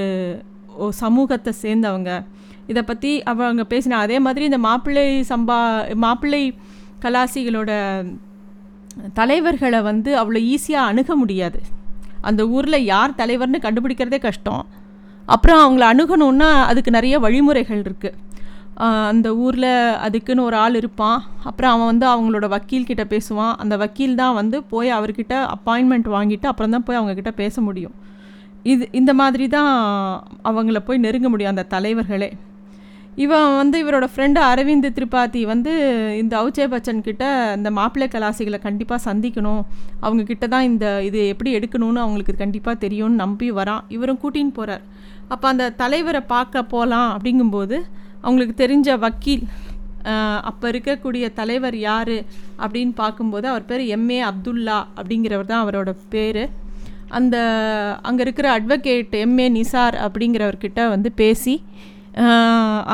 [1.01, 2.11] சமூகத்தை சேர்ந்தவங்க.
[2.71, 5.59] இதை பற்றி அவங்க பேசினா அதே மாதிரி இந்த மாப்பிள்ளை சம்பா
[6.05, 6.41] மாப்பிள்ளை
[7.03, 7.71] கலாசிகளோட
[9.19, 11.59] தலைவர்களை வந்து அவ்வளோ ஈஸியாக அணுக முடியாது.
[12.29, 14.63] அந்த ஊரில் யார் தலைவர்னு கண்டுபிடிக்கிறதே கஷ்டம்.
[15.33, 18.17] அப்புறம் அவங்கள அணுகணுன்னா அதுக்கு நிறைய வழிமுறைகள் இருக்குது
[19.11, 19.71] அந்த ஊரில்
[20.05, 21.19] அதுக்குன்னு ஒரு ஆள் இருப்பான்.
[21.49, 23.53] அப்புறம் அவன் வந்து அவங்களோட வக்கீல்கிட்ட பேசுவான்.
[23.63, 27.95] அந்த வக்கீல் தான் வந்து போய் அவர்கிட்ட அப்பாயின்மெண்ட் வாங்கிட்டு அப்புறம் தான் போய் அவங்கக்கிட்ட பேச முடியும்.
[28.73, 29.71] இது இந்த மாதிரி தான்
[30.51, 32.29] அவங்கள போய் நெருங்க முடியும் அந்த தலைவர்களே.
[33.25, 35.71] இவன் வந்து இவரோட ஃப்ரெண்டு அரவிந்த் திரிபாதி வந்து
[36.21, 37.23] இந்த அவுச்சே பச்சன் கிட்ட
[37.57, 39.61] இந்த மாப்பிள்ளை கலாசிகளை கண்டிப்பாக சந்திக்கணும்.
[40.05, 43.85] அவங்கக்கிட்ட தான் இந்த இது எப்படி எடுக்கணும்னு அவங்களுக்கு கண்டிப்பாக தெரியும்னு நம்பி வரான்.
[43.95, 44.83] இவரும் கூட்டின்னு போகிறார்
[45.33, 47.77] அப்போ அந்த தலைவரை பார்க்க போகலாம் அப்படிங்கும்போது
[48.27, 49.45] அவங்களுக்கு தெரிஞ்ச வக்கீல்
[50.49, 52.15] அப்போ இருக்கக்கூடிய தலைவர் யார்
[52.63, 56.43] அப்படின்னு பார்க்கும்போது அவர் பேர் எம்ஏ அப்துல்லா அப்படிங்கிறவர் தான் அவரோட பேர்.
[57.17, 57.35] அந்த
[58.07, 61.55] அங்கே இருக்கிற அட்வொகேட் எம்ஏ நிசார் அப்படிங்கிறவர்கிட்ட வந்து பேசி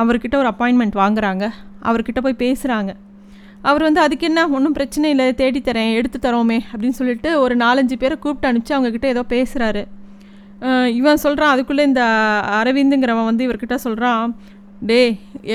[0.02, 1.46] அவர்கிட்ட ஒரு அப்பாயின்மெண்ட் வாங்குகிறாங்க
[1.90, 2.92] அவர்கிட்ட போய் பேசுகிறாங்க
[3.70, 4.42] அவர் வந்து அதுக்கு என்ன?
[4.56, 5.26] ஒன்றும் பிரச்சனை இல்லை.
[5.42, 6.58] தேடித்தரேன் எடுத்து தரோமே.
[6.72, 9.84] அப்படின்னு சொல்லிட்டு ஒரு நாலஞ்சு பேரை கூப்பிட்டு அனுப்பிச்சு அவங்கக்கிட்ட ஏதோ பேசுகிறாரு
[10.98, 12.04] இவன் சொல்கிறான் அதுக்குள்ளே இந்த
[12.60, 14.28] அரவிந்துங்கிறவன் வந்து இவர்கிட்ட சொல்கிறான்
[14.90, 15.00] டே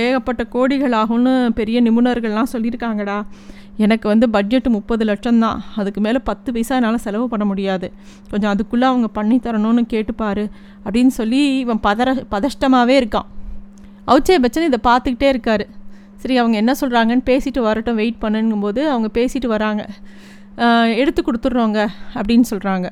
[0.03, 3.17] ஏகப்பட்ட கோடிகள் ஆகும்னு பெரிய நிபுணர்கள்லாம் சொல்லியிருக்காங்கடா.
[3.85, 5.59] எனக்கு வந்து பட்ஜெட்டு முப்பது லட்சம் தான்.
[5.81, 7.89] அதுக்கு மேலே பத்து பைசா என்னால் செலவு பண்ண முடியாது.
[8.31, 10.43] கொஞ்சம் அதுக்குள்ளே அவங்க பண்ணி தரணும்னு கேட்டுப்பார்
[10.85, 13.29] அப்படின்னு சொல்லி இவன் பதற பதஷ்டமாகவே இருக்கான்.
[14.11, 15.65] அவுச்சே பச்சன் இதை பார்த்துக்கிட்டே இருக்கார்.
[16.23, 19.83] சரி அவங்க என்ன சொல்கிறாங்கன்னு பேசிட்டு வரட்டும் வெயிட் பண்ணுங்கும்போது அவங்க பேசிட்டு வராங்க.
[21.01, 21.81] எடுத்து கொடுத்துட்றோங்க
[22.19, 22.89] அப்படின்னு சொல்கிறாங்க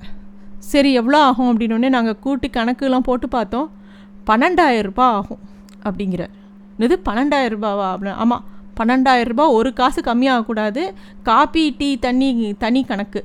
[0.73, 1.49] சரி எவ்வளோ ஆகும்?
[1.51, 3.69] அப்படின்னோடனே நாங்கள் கூட்டி கணக்குலாம் போட்டு பார்த்தோம்.
[4.29, 5.43] பன்னெண்டாயிரம் ரூபாய் ஆகும்.
[5.89, 6.35] அப்படிங்கிறார்
[6.87, 7.87] இது பன்னெண்டாயிரம் ரூபாவா?
[7.93, 8.45] அப்படின்னு ஆமாம்
[8.79, 10.83] பன்னெண்டாயிரம் ரூபாய் ஒரு காசு கம்மியாகக்கூடாது.
[11.29, 12.29] காப்பி டீ தண்ணி
[12.65, 13.21] தனி கணக்கு.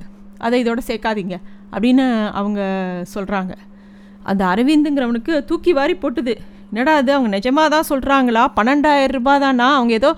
[0.46, 1.36] அதை இதோட சேர்க்காதீங்க.
[1.74, 2.06] அப்படின்னு
[2.40, 2.62] அவங்க
[3.16, 3.54] சொல்கிறாங்க
[4.30, 6.34] அந்த அரவிந்துங்கிறவனுக்கு தூக்கி வாரி போட்டுது.
[6.72, 9.68] என்னடா அது அவங்க நிஜமாக தான் சொல்கிறாங்களா பன்னெண்டாயிரம் ரூபா தானா?
[9.78, 10.12] அவங்க ஏதோ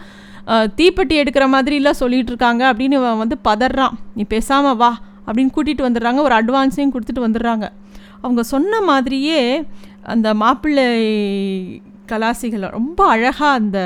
[0.80, 3.96] தீப்பெட்டி எடுக்கிற மாதிரிலாம் சொல்லிகிட்டு இருக்காங்க அப்படின்னு வந்து பதறான்.
[4.18, 4.92] நீ பேசாமல் வா
[5.28, 6.20] அப்படின்னு கூட்டிகிட்டு வந்துடுறாங்க.
[6.28, 7.66] ஒரு அட்வான்ஸையும் கொடுத்துட்டு வந்துடுறாங்க.
[8.26, 9.40] அவங்க சொன்ன மாதிரியே
[10.14, 10.88] அந்த மாப்பிள்ளை
[12.14, 13.80] கலாசிகளை ரொம்ப அழகாக அந்த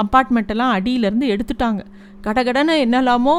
[0.00, 1.82] கம்பார்ட்மெண்ட்டெல்லாம் அடியிலேருந்து எடுத்துட்டாங்க.
[2.24, 3.34] கடகடன்னு என்னெல்லாமோ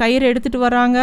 [0.00, 0.98] கயிறு எடுத்துகிட்டு வராங்க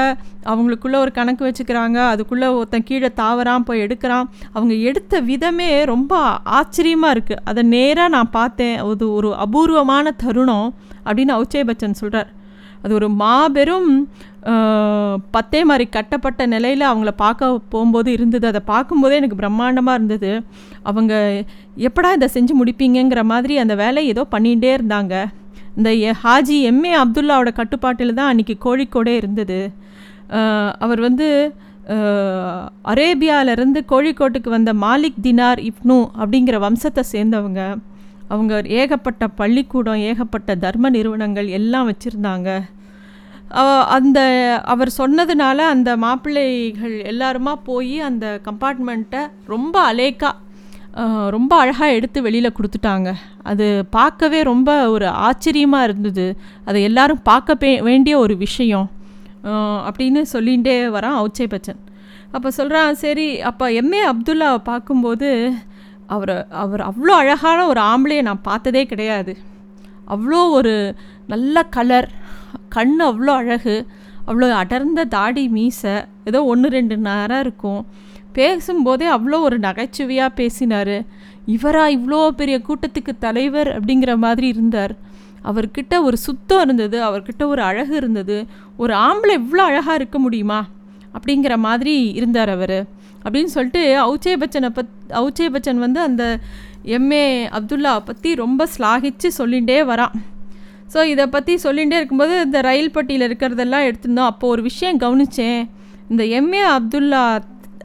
[0.52, 1.98] அவங்களுக்குள்ளே ஒரு கணக்கு வச்சுக்கிறாங்க.
[2.12, 4.30] அதுக்குள்ளே ஒருத்தன் கீழே தாவறான் போய் எடுக்கிறான்.
[4.56, 6.14] அவங்க எடுத்த விதமே ரொம்ப
[6.60, 8.78] ஆச்சரியமாக இருக்குது அதை நேராக நான் பார்த்தேன்.
[8.86, 10.70] அது ஒரு அபூர்வமான தருணம்
[11.06, 12.32] அப்படின்னு அவுச்சே பச்சன் சொல்கிறார்
[12.84, 13.92] அது ஒரு மாபெரும்
[15.36, 18.46] பத்தே மாதிரி கட்டப்பட்ட நிலையில் அவங்கள பார்க்க போகும்போது இருந்தது.
[18.52, 20.32] அதை பார்க்கும்போதே எனக்கு பிரம்மாண்டமாக இருந்தது.
[20.90, 21.14] அவங்க
[21.88, 25.14] எப்படா இதை செஞ்சு முடிப்பீங்கிற மாதிரி அந்த வேலையை ஏதோ பண்ணிகிட்டே இருந்தாங்க.
[25.78, 25.90] இந்த
[26.24, 29.60] ஹாஜி எம்ஏ அப்துல்லாவோட கட்டுப்பாட்டில் தான் அன்றைக்கி கோழிக்கோடே இருந்தது.
[30.86, 31.28] அவர் வந்து
[32.92, 37.62] அரேபியாவிலேருந்து கோழிக்கோட்டுக்கு வந்த மாலிக் தினார் இப்னு அப்படிங்கிற வம்சத்தை சேர்ந்தவங்க.
[38.34, 42.50] அவங்க ஏகப்பட்ட பள்ளிக்கூடம் ஏகப்பட்ட தர்ம நிறுவனங்கள் எல்லாம் வச்சுருந்தாங்க.
[43.98, 44.20] அந்த
[44.74, 49.22] அவர் சொன்னதுனால அந்த மாப்பிள்ளைகள் எல்லாருமா போய் அந்த கம்பார்ட்மெண்ட்டை
[49.54, 50.40] ரொம்ப அலேக்காக
[51.36, 53.10] ரொம்ப அழகாக எடுத்து வெளியில் கொடுத்துட்டாங்க.
[53.52, 53.66] அது
[53.98, 56.26] பார்க்கவே ரொம்ப ஒரு ஆச்சரியமாக இருந்தது.
[56.66, 58.88] அதை எல்லாரும் பார்க்க வேண்டிய ஒரு விஷயம்.
[59.88, 61.82] அப்படின்னு சொல்லிகிட்டே வரான் அவுச்சை பச்சன்.
[62.36, 65.30] அப்போ சொல்கிறான் சரி அப்போ எம்ஏ அப்துல்லாவை பார்க்கும்போது
[66.16, 69.34] அவர் அவர் அவ்வளோ அழகான ஒரு ஆம்பளையை நான் பார்த்ததே கிடையாது.
[70.14, 70.74] அவ்வளோ ஒரு
[71.34, 72.10] நல்ல கலர்
[72.76, 73.76] கண் அவ்வளோ அழகு
[74.28, 75.94] அவ்வளோ அடர்ந்த தாடி மீசை
[76.30, 77.82] ஏதோ ஒன்று ரெண்டு நேரம் இருக்கும்.
[78.34, 80.96] பேசும்போதே அவ்வளோ ஒரு நகைச்சுவையாக பேசினார்.
[81.48, 83.70] இவரா இவ்வளோ பெரிய கூட்டத்துக்கு தலைவர்?
[83.78, 84.94] அப்படிங்கிற மாதிரி இருந்தார்.
[85.46, 88.38] அவர்கிட்ட ஒரு சுத்தம் இருந்தது அவர்கிட்ட ஒரு அழகு இருந்தது.
[88.78, 90.60] ஒரு ஆம்பளை இவ்வளோ அழகாக இருக்க முடியுமா?
[91.16, 92.78] அப்படிங்கிற மாதிரி இருந்தார் அவர்.
[93.26, 96.24] அப்படின்னு சொல்லிட்டு அவுச்சே பச்சனை பத் அவுச்சே பச்சன் வந்து அந்த
[96.98, 97.26] எம்ஏ
[97.58, 100.16] அப்துல்லா பற்றி ரொம்ப ஸ்லாகிச்சு சொல்லிகிட்டே வரான்.
[100.94, 104.32] ஸோ இதை பற்றி சொல்லிகிட்டே இருக்கும்போது இந்த ரயில் பட்டியில் இருக்கிறதெல்லாம் எடுத்திருந்தோம்.
[104.32, 105.62] அப்போ ஒரு விஷயம் கவனித்தேன்
[106.10, 107.22] இந்த எம்ஏ அப்துல்லா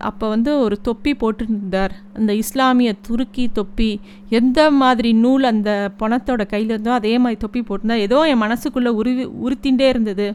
[0.08, 1.92] அப்போ வந்து ஒரு தொப்பி போட்டிருந்தார்.
[2.18, 3.90] அந்த இஸ்லாமிய துருக்கி தொப்பி
[4.38, 9.24] எந்த மாதிரி நூல் அந்த பணத்தோட கையில் இருந்தோ அதே மாதிரி தொப்பி போட்டிருந்தா ஏதோ என் மனசுக்குள்ளே உருவி
[9.46, 10.26] உறுத்தின்றே இருந்தது.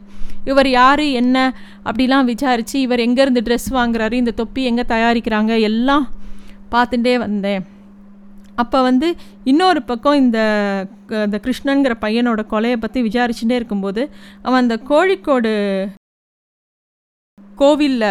[0.46, 1.38] இவர் யார் என்ன
[1.86, 6.08] அப்படிலாம் விசாரித்து இவர் எங்கேருந்து ட்ரெஸ் வாங்குறாரு இந்த தொப்பி எங்கே தயாரிக்கிறாங்க எல்லாம்
[6.76, 7.64] பார்த்துட்டே வந்தேன்.
[8.62, 9.08] அப்போ வந்து
[9.52, 10.40] இன்னொரு பக்கம் இந்த
[11.26, 14.02] இந்த கிருஷ்ணனுங்கிற பையனோட கொலையை பற்றி விசாரிச்சுட்டே இருக்கும்போது
[14.42, 15.52] அவன் அந்த கோழிக்கோடு
[17.62, 18.10] கோவிலில்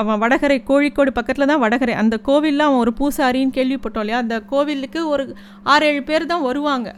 [0.00, 1.94] அவன் வடகரை கோழிக்கோடு பக்கத்தில் தான் வடகரை.
[2.02, 4.20] அந்த கோவிலில் அவன் ஒரு பூசாரின்னு கேள்விப்பட்டோம் இல்லையா?
[4.24, 5.24] அந்த கோவிலுக்கு ஒரு
[5.72, 6.88] ஆறு ஏழு பேர் தான் வருவாங்க.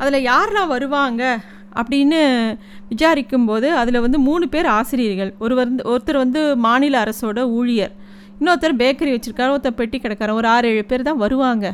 [0.00, 1.22] அதில் யாரெலாம் வருவாங்க
[1.80, 2.20] அப்படின்னு
[2.92, 5.32] விசாரிக்கும்போது அதில் வந்து மூணு பேர் ஆசிரியர்கள்.
[5.44, 5.54] ஒரு
[5.92, 7.94] ஒருத்தர் வந்து மாநில அரசோட ஊழியர்.
[8.38, 11.66] இன்னொருத்தர் பேக்கரி வச்சுருக்காரு ஒருத்தர் பெட்டி கிடக்காரு ஒரு ஆறு ஏழு பேர் தான் வருவாங்க.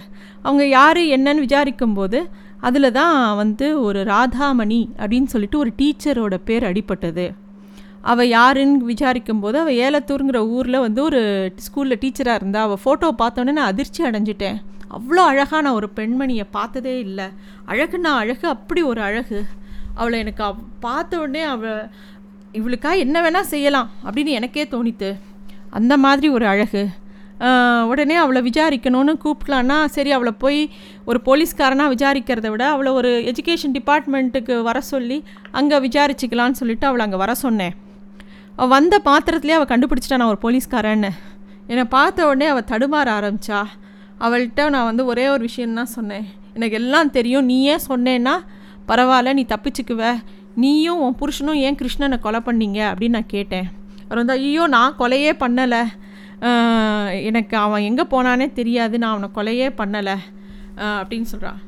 [0.43, 2.21] அவங்க யார் என்னன்னு விசாரிக்கும்போது
[2.67, 7.27] அதில் தான் வந்து ஒரு ராதாமணி அப்படின்னு சொல்லிட்டு ஒரு டீச்சரோட பேர் அடிப்பட்டது
[8.12, 11.21] அவள் யாருன்னு விசாரிக்கும் போது அவள் ஏலத்தூருங்கிற ஊரில் வந்து ஒரு
[11.66, 14.59] ஸ்கூலில் டீச்சராக இருந்தா அவள் ஃபோட்டோ பார்த்தோன்னே நான் அதிர்ச்சி அடைஞ்சிட்டேன்.
[14.97, 17.27] அவ்வளோ அழகான ஒரு பெண்மணியை பார்த்ததே இல்லை.
[17.73, 19.38] அழகுன்னா அழகு அப்படி ஒரு அழகு.
[20.01, 21.81] அவளை எனக்கு அவ் பார்த்த உடனே அவள்
[22.59, 25.11] இவளுக்கா என்ன வேணால் செய்யலாம் அப்படின்னு எனக்கே தோணித்து.
[25.79, 26.83] அந்த மாதிரி ஒரு அழகு.
[27.90, 30.61] உடனே அவளை விசாரிக்கணும்னு கூப்பிடலான்னா சரி அவளை போய்
[31.09, 35.19] ஒரு போலீஸ்காரனாக விசாரிக்கிறத விட அவளை ஒரு எஜுகேஷன் டிபார்ட்மெண்ட்டுக்கு வர சொல்லி
[35.61, 37.75] அங்கே விசாரிச்சுக்கலான்னு சொல்லிட்டு அவளை அங்கே வர சொன்னேன்.
[38.73, 41.11] வந்த பாத்திரத்துலேயே அவள் கண்டுபிடிச்சிட்டா நான் ஒரு போலீஸ்காரன்னு.
[41.71, 43.61] என்னை பார்த்த உடனே அவள் தடுமாற ஆரம்பித்தா
[44.25, 46.27] அவள்கிட்ட நான் வந்து ஒரே ஒரு விஷயந்தான் சொன்னேன்.
[46.57, 48.35] எனக்கு எல்லாம் தெரியும் நீ ஏன் சொன்னேன்னா
[48.88, 50.03] பரவாயில்ல நீ தப்பிச்சுக்குவ.
[50.62, 52.79] நீயும் உன் புருஷனும் ஏன் கிருஷ்ணனை கொலை பண்ணீங்க?
[52.90, 53.69] அப்படின்னு நான் கேட்டேன்.
[54.05, 55.83] அவர் வந்து ஐயோ நான் கொலையே பண்ணலை.
[57.29, 58.95] எனக்கு அவன் எங்கே போனானே தெரியாது.
[59.03, 60.16] நான் அவனை கொலையே பண்ணலை.
[60.99, 61.61] அப்படின்னு சொல்கிறான்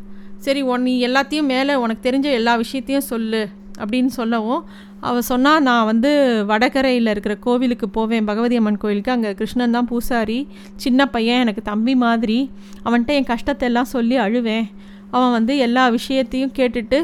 [0.46, 3.40] சரி உன் நீ எல்லாத்தையும் மேலே உனக்கு தெரிஞ்ச எல்லா விஷயத்தையும் சொல்லு.
[3.82, 4.62] அப்படின்னு சொல்லவும்
[5.08, 6.10] அவள் சொன்னால் நான் வந்து
[6.50, 8.26] வடகரையில் இருக்கிற கோவிலுக்கு போவேன்.
[8.30, 10.38] பகவதி அம்மன் கோவிலுக்கு அங்கே கிருஷ்ணன் தான் பூசாரி.
[10.84, 12.38] சின்ன பையன் எனக்கு தம்பி மாதிரி.
[12.86, 14.66] அவன்கிட்ட என் கஷ்டத்தை எல்லாம் சொல்லி அழுவேன்.
[15.10, 16.98] அவன் வந்து எல்லா விஷயத்தையும் கேட்டுட்டு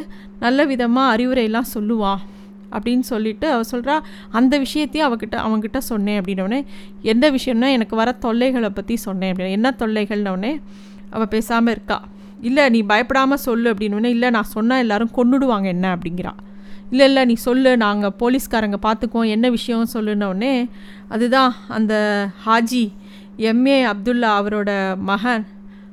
[0.45, 2.23] நல்ல விதமாக அறிவுரையெல்லாம் சொல்லுவான்
[2.77, 3.95] அப்படின்னு சொல்லிட்டு அவள் சொல்கிறா
[4.39, 6.19] அந்த விஷயத்தையும் அவகிட்ட அவங்ககிட்ட சொன்னேன்.
[6.21, 6.61] அப்படின்னோடனே
[7.13, 9.31] எந்த விஷயம்னா எனக்கு வர தொல்லைகளை பற்றி சொன்னேன்.
[9.33, 10.53] அப்படின்னு என்ன தொல்லைகள்னோடனே
[11.11, 11.99] அவள் பேசாமல் இருக்கா.
[12.41, 13.69] இல்லை நீ பயப்படாமல் சொல்லு.
[13.73, 15.87] அப்படின்னோடனே இல்லை நான் சொன்னால் எல்லோரும் கொண்டுடுவாங்க என்ன?
[15.97, 16.35] அப்படிங்கிறா.
[16.90, 20.55] இல்லை இல்லை நீ சொல்லு நாங்கள் போலீஸ்காரங்க பார்த்துக்குவோம் என்ன விஷயம் சொல்லுனோடனே
[21.09, 21.94] அதுதான் அந்த
[22.47, 22.85] ஹாஜி
[23.51, 24.70] எம்ஏ அப்துல்லா அவரோட
[25.11, 25.44] மகன்.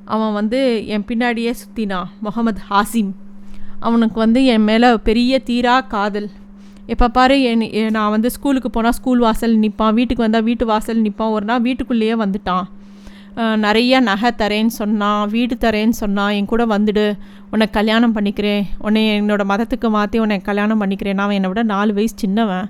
[0.04, 3.10] அவன் வந்து என் பின்னாடியே சுற்றினான் முகமது ஹாசிம்.
[3.80, 6.30] அவனுக்கு வந்து என் மேலே பெரிய தீரா காதல்.
[6.86, 7.64] எப்போ பாரு என்
[7.96, 12.14] நான் வந்து ஸ்கூலுக்கு போனால் ஸ்கூல் வாசல் நிற்பான் வீட்டுக்கு வந்தால் வீட்டு வாசல் நிற்பான் ஒரு நாள் வீட்டுக்குள்ளேயே
[12.14, 12.66] வந்துட்டான்.
[13.64, 17.04] நிறைய நகை தரேன்னு சொன்னான் வீடு தரேன்னு சொன்னான் என் கூட வந்துடு.
[17.52, 18.64] உன்னை கல்யாணம் பண்ணிக்கிறேன்.
[18.86, 21.18] உன்னை என்னோடய மதத்துக்கு மாற்றி உன்னை கல்யாணம் பண்ணிக்கிறேன்.
[21.20, 22.68] நான் என்னை விட நாலு வயசு சின்னவன்.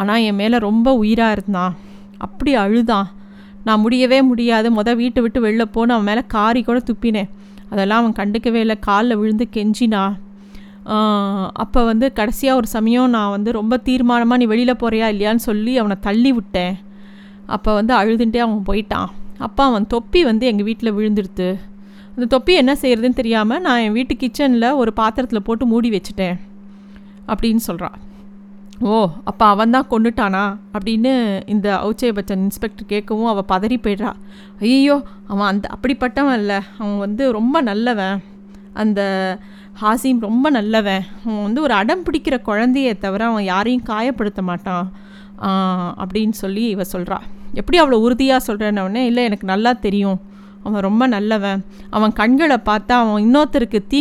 [0.00, 1.74] ஆனால் என் மேலே ரொம்ப உயிராக இருந்தான்.
[2.26, 3.08] அப்படி அழுதான்.
[3.66, 4.68] நான் முடியவே முடியாது.
[4.78, 7.30] மொதல் வீட்டை விட்டு வெளில போன்னு அவன் மேலே காரி கூட துப்பினேன்.
[7.72, 8.78] அதெல்லாம் அவன் கண்டுக்கவே இல்லை.
[8.88, 10.04] காலில் விழுந்து கெஞ்சினா.
[11.62, 15.96] அப்போ வந்து கடைசியாக ஒரு சமயம் நான் வந்து ரொம்ப தீர்மானமாக நீ வெளியில் போகிறியா இல்லையான்னு சொல்லி அவனை
[16.06, 16.74] தள்ளி விட்டேன்.
[17.56, 19.10] அப்போ வந்து அழுதுன்ட்டே அவன் போயிட்டான்.
[19.40, 21.48] அப்பா அவன் தொப்பி வந்து எங்கள் வீட்டில் விழுந்துடுது
[22.14, 26.38] அந்த தொப்பி என்ன செய்கிறதுன்னு தெரியாமல் நான் என் வீட்டு கிச்சனில் ஒரு பாத்திரத்தில் போட்டு மூடி வச்சுட்டேன்
[27.26, 27.98] அப்படின்னு சொல்கிறான்
[28.82, 30.42] ஓ அப்போ அவன் தான் கொண்டுட்டானா
[30.74, 31.12] அப்படின்னு
[31.46, 34.10] இந்த அவுச்சய பச்சன் இன்ஸ்பெக்டர் கேட்கவும் அவள் பதறி போய்ட்றா.
[34.60, 36.58] ஐயோ அவன் அந்த அப்படிப்பட்டவன் இல்லை.
[36.78, 38.16] அவன் வந்து ரொம்ப நல்லவன்.
[38.72, 39.00] அந்த
[39.82, 41.04] ஹாசிம் ரொம்ப நல்லவன்.
[41.24, 44.86] அவன் வந்து ஒரு அடம் பிடிக்கிற குழந்தையை தவிர அவன் யாரையும் காயப்படுத்த மாட்டான்.
[46.02, 47.18] அப்படின்னு சொல்லி இவ சொல்கிறா
[47.58, 50.18] எப்படி அவ்வளோ உறுதியாக சொல்கிறேன்னொடனே இல்லை எனக்கு நல்லா தெரியும்.
[50.66, 51.60] அவன் ரொம்ப நல்லவன்.
[51.96, 54.00] அவன் கண்களை பார்த்தா அவன் இன்னொருத்தருக்கு தீ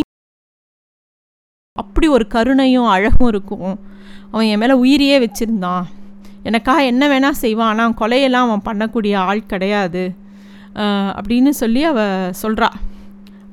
[1.75, 3.77] அப்படி ஒரு கருணையும் அழகும் இருக்கும்.
[4.31, 5.85] அவன் என் மேலே உயிரியே வச்சுருந்தான்.
[6.49, 10.03] எனக்காக என்ன வேணால் செய்வான் ஆனால் கொலையெல்லாம் அவன் பண்ணக்கூடிய ஆள் கிடையாது.
[11.19, 12.69] அப்படின்னு சொல்லி அவள் சொல்கிறா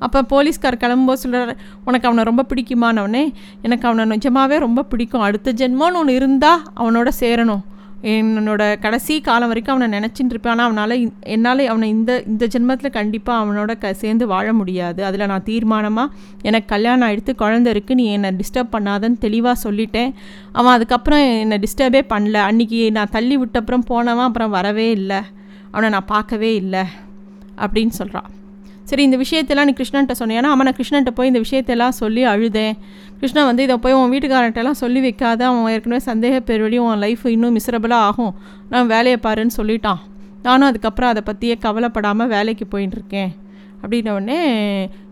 [0.05, 1.51] அப்போ போலீஸ்கார் கிளம்பும்போது சொல்கிறார்
[1.87, 3.23] உனக்கு அவனை ரொம்ப பிடிக்குமானவனே
[3.65, 5.23] எனக்கு அவனை நிஜமாகவே ரொம்ப பிடிக்கும்.
[5.27, 7.63] அடுத்த ஜென்மோன்னு ஒன்று இருந்தால் அவனோட சேரணும்.
[8.01, 10.51] என்னோட கடைசி காலம் வரைக்கும் அவனை நினச்சிட்டு இருப்பேன்.
[10.51, 15.03] ஆனால் அவனால் என்னால் அவனை இந்த இந்த ஜென்மத்தில் கண்டிப்பாக அவனோட க சேர்ந்து வாழ முடியாது.
[15.03, 16.07] அதில் நான் தீர்மானமாக
[16.41, 20.13] எனக்கு கல்யாணம் ஆகிடுத்து குழந்த இருக்குது நீ என்னை டிஸ்டர்ப் பண்ணாதன்னு தெளிவாக சொல்லிட்டேன்.
[20.51, 22.37] அவன் அதுக்கப்புறம் என்னை டிஸ்டர்பே பண்ணல.
[22.49, 25.21] அன்றைக்கி நான் தள்ளி விட்டப்புறம் போனவன் அப்புறம் வரவே இல்லை.
[25.71, 26.83] அவனை நான் பார்க்கவே இல்லை.
[27.57, 28.29] அப்படின்னு சொல்கிறான்
[28.89, 32.75] சரி இந்த விஷயத்தெல்லாம் நீ கிருஷ்ணன்ட்ட சொன்னியானா நான் கிருஷ்ணன்ட்ட போய் இந்த விஷயத்தெல்லாம் சொல்லி அழுதேன்.
[33.19, 35.41] கிருஷ்ணா வந்து இதை போய் உன் வீட்டுக்காரன்ட்டெல்லாம் சொல்லி வைக்காத.
[35.47, 38.33] அவன் ஏற்கனவே சந்தேக பேர் உன் லைஃப் இன்னும் மிஸ்ரபிளாக ஆகும்.
[38.69, 40.01] நான் வேலையை பாருன்னு சொல்லிட்டான்.
[40.45, 43.31] நானும் அதுக்கப்புறம் அதை பற்றியே கவலைப்படாமல் வேலைக்கு போயின்னு இருக்கேன்
[43.81, 44.37] அப்படின்னோடனே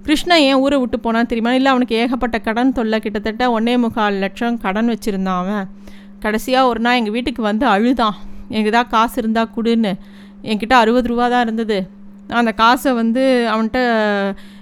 [0.05, 1.51] கிருஷ்ணன் ஏன் ஊரை விட்டு போனான்னு தெரியுமா?
[1.53, 5.67] இல்லை அவனுக்கு ஏகப்பட்ட கடன் தொல்லை கிட்டத்தட்ட ஒன்றே முக்கால் லட்சம் கடன் வச்சுருந்தான் அவன்.
[6.23, 8.17] கடைசியாக ஒரு நாள் எங்கள் வீட்டுக்கு வந்து அழுதான்.
[8.55, 9.93] எங்கள் ஏதாவது காசு இருந்தால் கொடுன்னு.
[10.49, 11.79] என்கிட்ட அறுபது ரூபா தான் இருந்தது.
[12.27, 13.79] அந்த காசை வந்து அவன்கிட்ட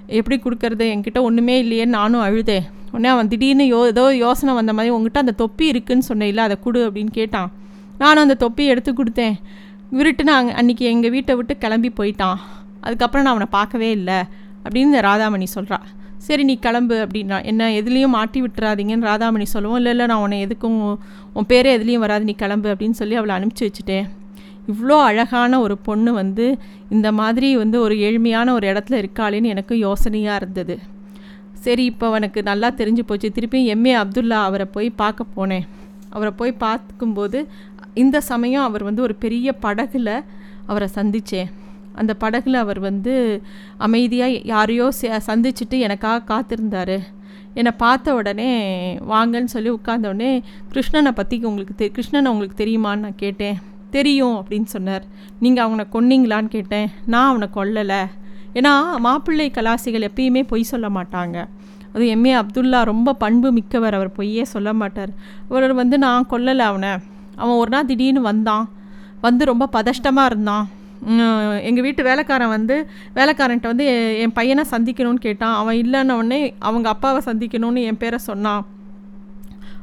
[0.07, 0.85] எப்படி கொடுக்கறது?
[0.93, 2.65] என்கிட்ட ஒன்றுமே இல்லையேன்னு நானும் அழுதேன்.
[2.91, 6.81] உடனே அவன் திடீர்னு யோ ஏதோ யோசனை வந்த மாதிரி உங்ககிட்ட அந்த தொப்பி இருக்குன்னு சொன்னேன் அதை கொடு
[6.87, 7.51] அப்படின்னு கேட்டான்.
[7.97, 9.35] நானும் அந்த தொப்பியை எடுத்து கொடுத்தேன்.
[9.97, 12.37] விருட்டு நான் அன்றைக்கி எங்கள் வீட்டை விட்டு கிளம்பி போயிட்டான்.
[12.81, 14.19] அதுக்கப்புறம் நான் அவனை பார்க்கவே இல்லை
[14.63, 15.79] அப்படின்னு இந்த ராதாமணி சொல்கிறா
[16.25, 19.77] சரி நீ கிளம்பு அப்படின்னா என்ன எதுலேயும் மாட்டி விட்டுறாதீங்கன்னு ராதாமணி சொல்லுவோம்.
[19.77, 20.77] இல்லை இல்லை நான் உன்னை எதுக்கும்
[21.33, 24.05] உன் பேரே எதுலேயும் வராது நீ கிளம்பு அப்படின்னு சொல்லி அவளை அனுப்பிச்சி வச்சுட்டேன்.
[24.71, 26.45] இவ்வளோ அழகான ஒரு பொண்ணு வந்து
[26.95, 30.75] இந்த மாதிரி வந்து ஒரு ஏழ்மையான ஒரு இடத்துல இருக்காளேன்னு எனக்கு யோசனையாக இருந்தது.
[31.65, 33.27] சரி இப்போ அவனுக்கு நல்லா தெரிஞ்சு போச்சு.
[33.35, 35.65] திருப்பியும் எம்ஏ அப்துல்லா அவரை போய் பார்க்க போனேன்.
[36.15, 37.39] அவரை போய் பார்க்கும்போது
[38.03, 40.09] இந்த சமயம் அவர் வந்து ஒரு பெரிய படகுல
[40.71, 41.49] அவரை சந்தித்தேன்
[42.01, 43.13] அந்த படகுல அவர் வந்து
[43.87, 44.85] அமைதியாக யாரையோ
[45.27, 46.97] சந்திச்சுட்டு எனக்காக காத்திருந்தார்.
[47.59, 48.51] என்னை பார்த்த உடனே
[49.11, 50.31] வாங்கன்னு சொல்லி உட்கார்ந்த உடனே
[50.73, 53.57] கிருஷ்ணனை பற்றி உங்களுக்கு தெ கிருஷ்ணனை உங்களுக்கு தெரியுமான்னு நான் கேட்டேன்.
[53.95, 55.05] தெரியும் அப்படின்னு சொன்னார்.
[55.43, 56.89] நீங்கள் அவனை கொன்னீங்களான்னு கேட்டேன்.
[57.13, 58.01] நான் அவனை கொல்லலை.
[58.57, 61.37] ஏன்னா மாப்பிள்ளை கலாசிகள் எப்பயுமே பொய் சொல்ல மாட்டாங்க.
[61.95, 63.97] அது எம்ஏ அப்துல்லா ரொம்ப பண்பு மிக்கவர்.
[63.97, 65.11] அவர் பொய்யே சொல்ல மாட்டார்.
[65.49, 66.91] அவர் வந்து நான் கொல்லலை அவனை.
[67.35, 68.65] அவன் ஒரு நாள் திடீர்னு வந்தான்.
[69.25, 70.65] வந்து ரொம்ப பதஷ்டமாக இருந்தான்.
[71.67, 72.75] எங்கள் வீட்டு வேலைக்காரன் வந்து
[73.15, 73.85] வேலைக்காரன்ட்ட வந்து
[74.23, 75.55] என் பையனை சந்திக்கணும்னு கேட்டான்.
[75.61, 78.63] அவன் இல்லைன்ன உடனே அவங்க அப்பாவை சந்திக்கணும்னு என் பேரை சொன்னான்.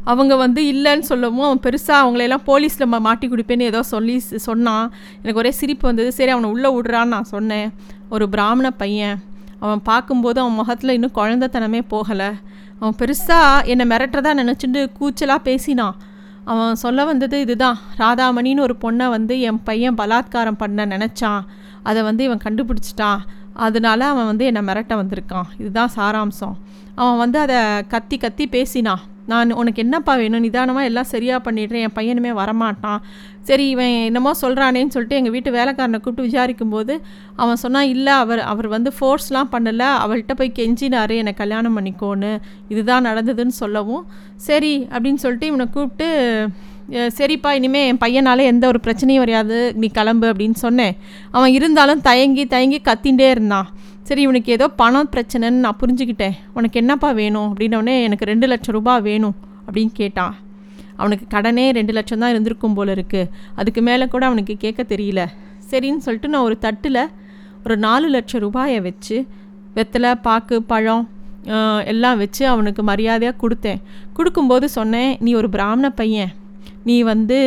[0.05, 4.93] அவங்க வந்து இல்லைன்னு சொல்லவும் அவன் பெருசாக அவங்களையெல்லாம் போலீஸில் மாட்டி கொடுப்பேன்னு ஏதோ சொல்லி சொன்னான்.
[5.13, 6.13] எனக்கு ஒரே சிரிப்பு வந்தது.
[6.13, 7.73] சரி அவனை உள்ளே விடுறான்னு நான் சொன்னேன்.
[8.11, 9.23] ஒரு பிராமண பையன்.
[9.61, 12.31] அவன் பார்க்கும்போது அவன் முகத்தில் இன்னும் குழந்தைத்தனமே போகலை.
[12.79, 15.97] அவன் பெருசாக என்னை மிரட்டுறதா நினச்சிட்டு கூச்சலாக பேசினான்.
[16.45, 17.79] அவன் சொல்ல வந்தது இதுதான்.
[17.99, 21.43] ராதாமணின்னு ஒரு பொண்ணை வந்து என் பையன் பலாத்காரம் பண்ண நினச்சான்.
[21.83, 23.21] அதை வந்து இவன் கண்டுபிடிச்சிட்டான்.
[23.55, 25.49] அதனால அவன் வந்து என்னை மிரட்ட வந்திருக்கான்.
[25.59, 26.55] இதுதான் சாராம்சம்.
[26.95, 30.41] அவன் வந்து அதை கத்தி கத்தி பேசினான் நான் உனக்கு என்னப்பா வேணும்?
[30.41, 31.87] நிதானமாக எல்லாம் சரியாக பண்ணிடுறேன்.
[31.87, 32.99] என் பையனுமே வரமாட்டான்.
[33.43, 37.01] சரி இவன் என்னமோ சொல்கிறானேன்னு சொல்லிட்டு எங்கள் வீட்டு வேலைக்காரனை கூப்பிட்டு விசாரிக்கும்போது
[37.37, 39.89] அவன் சொன்னான் இல்லை அவர் அவர் வந்து ஃபோர்ஸ்லாம் பண்ணலை.
[40.05, 41.17] அவள்கிட்ட போய் கெஞ்சினாரு.
[41.17, 42.41] என்னை கல்யாணம் பண்ணிக்கோன்னு.
[42.69, 44.07] இதுதான் நடந்ததுன்னு சொல்லவும்.
[44.37, 46.09] சரி அப்படின்னு சொல்லிட்டு இவனை கூப்பிட்டு
[47.19, 50.95] சரிப்பா இனிமேல் என் பையனால் எந்த ஒரு பிரச்சனையும் வரையாது நீ கிளம்பு அப்படின்னு சொன்னேன்.
[51.37, 53.69] அவன் இருந்தாலும் தயங்கி தயங்கி கத்தின்ண்டே இருந்தான்.
[54.09, 56.35] சரி இவனுக்கு ஏதோ பணம் பிரச்சனைன்னு நான் புரிஞ்சுக்கிட்டேன்.
[56.59, 57.49] உனக்கு என்னப்பா வேணும்?
[57.51, 60.35] அப்படின்னோடனே எனக்கு ரெண்டு லட்சம் ரூபாய் வேணும் அப்படின்னு கேட்டான்.
[61.01, 65.21] அவனுக்கு கடனே ரெண்டு லட்சம் தான் இருந்திருக்கும் போல இருக்குது அதுக்கு மேலே கூட அவனுக்கு கேட்க தெரியல.
[65.71, 67.03] சரின்னு சொல்லிட்டு நான் ஒரு தட்டில்
[67.65, 69.17] ஒரு நாலு லட்சம் ரூபாயை வச்சு
[69.79, 71.07] வெத்தலை பாக்கு பழம்
[71.93, 73.81] எல்லாம் வச்சு அவனுக்கு மரியாதையாக கொடுத்தேன்.
[74.17, 76.33] கொடுக்கும்போது சொன்னேன் நீ ஒரு பிராமண பையன்.
[76.89, 77.39] நீ வந்து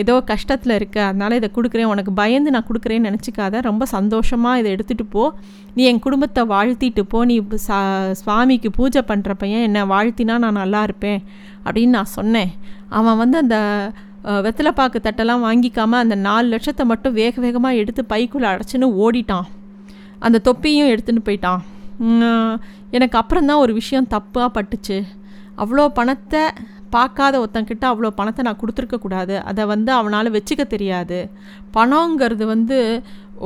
[0.00, 5.06] ஏதோ கஷ்டத்தில் இருக்க அதனால் இதை கொடுக்குறேன் உனக்கு பயந்து நான் கொடுக்குறேன்னு நினச்சிக்காத ரொம்ப சந்தோஷமாக இதை எடுத்துகிட்டு
[5.14, 5.24] போ.
[5.76, 7.20] நீ என் குடும்பத்தை வாழ்த்திட்டு போ.
[7.30, 7.78] நீ சா
[8.22, 11.20] சுவாமிக்கு பூஜை பண்ணுற பையன் என்னை வாழ்த்தினா நான் நல்லா இருப்பேன்
[11.64, 12.52] அப்படின்னு நான் சொன்னேன்.
[13.00, 13.58] அவன் வந்து அந்த
[14.46, 19.46] வெத்தலைப்பாக்கு தட்டெல்லாம் வாங்கிக்காமல் அந்த நாலு லட்சத்தை மட்டும் வேக வேகமாக எடுத்து பைக்குள்ளே அடைச்சின்னு ஓடிட்டான்.
[20.26, 21.62] அந்த தொப்பியும் எடுத்துன்னு போயிட்டான்.
[22.96, 24.98] எனக்கு அப்புறம் தான் ஒரு விஷயம் தப்பாக பட்டுச்சு.
[25.62, 26.42] அவ்வளோ பணத்தை
[26.94, 31.18] பார்க்காத ஒருத்தங்கிட்ட அவ்வளோ பணத்தை நான் கொடுத்துருக்கக்கூடாது அதை வந்து அவனால் வச்சுக்க தெரியாது.
[31.76, 32.78] பணங்கிறது வந்து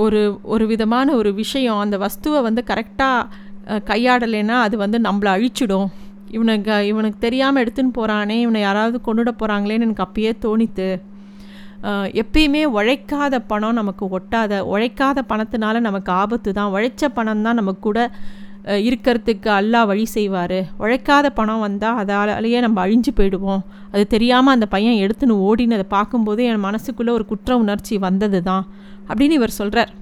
[0.04, 0.20] ஒரு
[0.54, 1.80] ஒரு விதமான ஒரு விஷயம்.
[1.84, 5.88] அந்த வஸ்துவை வந்து கரெக்டாக கையாடலைன்னா அது வந்து நம்மளை அழிச்சிடும்.
[6.36, 10.88] இவனுக்கு இவனுக்கு தெரியாமல் எடுத்துன்னு போகிறானே இவனை யாராவது கொண்டுட போகிறாங்களேன்னு எனக்கு அப்பயே தோணித்து.
[12.22, 18.00] எப்பயுமே உழைக்காத பணம் நமக்கு ஒட்டாத உழைக்காத பணத்தினால நமக்கு ஆபத்து தான் உழைச்ச பணம் தான் நமக்கு கூட
[18.88, 20.58] இருக்கிறதுக்கு அல்லா வழி செய்வார்.
[20.82, 23.62] உழைக்காத பணம் வந்தால் அதாலேயே நம்ம அழிஞ்சு போயிடுவோம்.
[23.92, 28.64] அது தெரியாமல் அந்த பையன் எடுத்துன்னு ஓடினதை பார்க்கும்போது என் மனசுக்குள்ளே ஒரு குற்ற உணர்ச்சி வந்தது தான்
[29.08, 29.92] அப்படின்னு இவர் சொல்கிறார்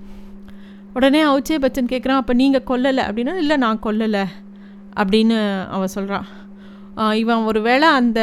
[0.94, 3.02] உடனே அவுச்சே பச்சன் கேட்குறான் அப்போ நீங்கள் கொல்லலை?
[3.08, 4.24] அப்படின்னா இல்லை நான் கொல்லலை.
[5.00, 5.36] அப்படின்னு
[5.74, 6.26] அவன் சொல்கிறான்
[7.22, 8.20] இவன் ஒரு வேளை அந்த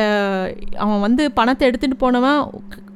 [0.78, 2.42] அவன் வந்து பணத்தை எடுத்துகிட்டு போனவன்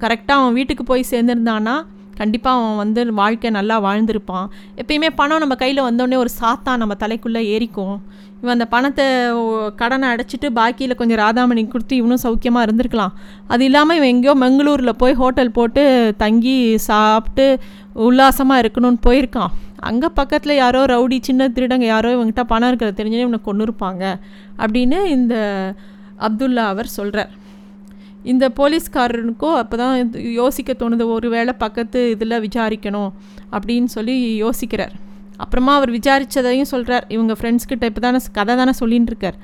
[0.04, 1.76] கரெக்டாக அவன் வீட்டுக்கு போய் சேர்ந்துருந்தான்னா
[2.19, 4.47] கண்டிப்பாக அவன் வந்து வாழ்க்கை நல்லா வாழ்ந்திருப்பான்.
[4.82, 7.95] எப்பயுமே பணம் நம்ம கையில் வந்தோடனே ஒரு சாத்தான் நம்ம தலைக்குள்ளே ஏறிக்கும்.
[8.41, 9.06] இவன் அந்த பணத்தை
[9.82, 13.13] கடனை அடைச்சிட்டு பாக்கியில் கொஞ்சம் ராதாமணி கொடுத்து இவனும் சௌக்கியமாக இருந்திருக்கலாம்.
[13.54, 15.84] அது இல்லாமல் இவன் எங்கேயோ மங்களூரில் போய் ஹோட்டல் போட்டு
[16.23, 16.58] தங்கி
[16.89, 17.45] சாப்பிட்டு
[18.08, 19.54] உல்லாசமாக இருக்கணும்னு போயிருக்கான்.
[19.89, 24.04] அங்கே பக்கத்தில் யாரோ ரவுடி சின்ன திருடங்க யாரோ இவங்ககிட்ட பணம் இருக்கிறத தெரிஞ்சுன்னு இவனை கொண்டு இருப்பாங்க
[24.63, 25.36] அப்படின்னு இந்த
[26.28, 27.32] அப்துல்லா அவர் சொல்கிறார்
[28.32, 29.96] இந்த போலீஸ்காரனுக்கோ அப்போ தான்
[30.42, 33.12] யோசிக்க தோணுது ஒரு வேளை பக்கத்து இதில் விசாரிக்கணும்
[33.56, 34.94] அப்படின்னு சொல்லி யோசிக்கிறார்.
[35.44, 39.38] அப்புறமா அவர் விசாரித்ததையும் சொல்கிறார் இவங்க ஃப்ரெண்ட்ஸ்கிட்ட இப்போ தானே கதை தானே சொல்லின்னு இருக்கார்.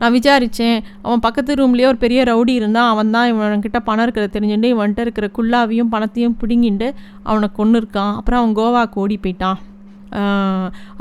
[0.00, 2.90] நான் விசாரித்தேன் அவன் பக்கத்து ரூம்லேயே ஒரு பெரிய ரவுடி இருந்தான்.
[2.92, 6.88] அவன் தான் இவன்கிட்ட பணம் இருக்கிறத தெரிஞ்சுட்டு இவன்கிட்ட இருக்கிற குல்லாவையும் பணத்தையும் பிடுங்கிட்டு
[7.30, 9.58] அவனை கொன்று இருக்கான் அப்புறம் அவன் கோவாக்கு ஓடி போயிட்டான்.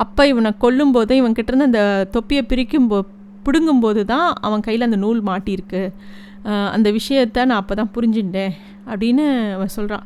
[0.04, 1.84] அப்போ இவனை கொல்லும்போது இவன்கிட்ட இருந்து அந்த
[2.16, 3.00] தொப்பியை பிரிக்கும் போ
[3.46, 5.84] பிடுங்கும்போது தான் அவன் கையில் அந்த நூல் மாட்டியிருக்கு.
[6.46, 8.54] அந்த விஷயத்த நான் அப்போ தான் புரிஞ்சுட்டேன்
[8.86, 10.06] அப்படின்னு அவன் சொல்கிறான்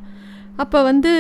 [0.58, 1.12] அப்போ வந்து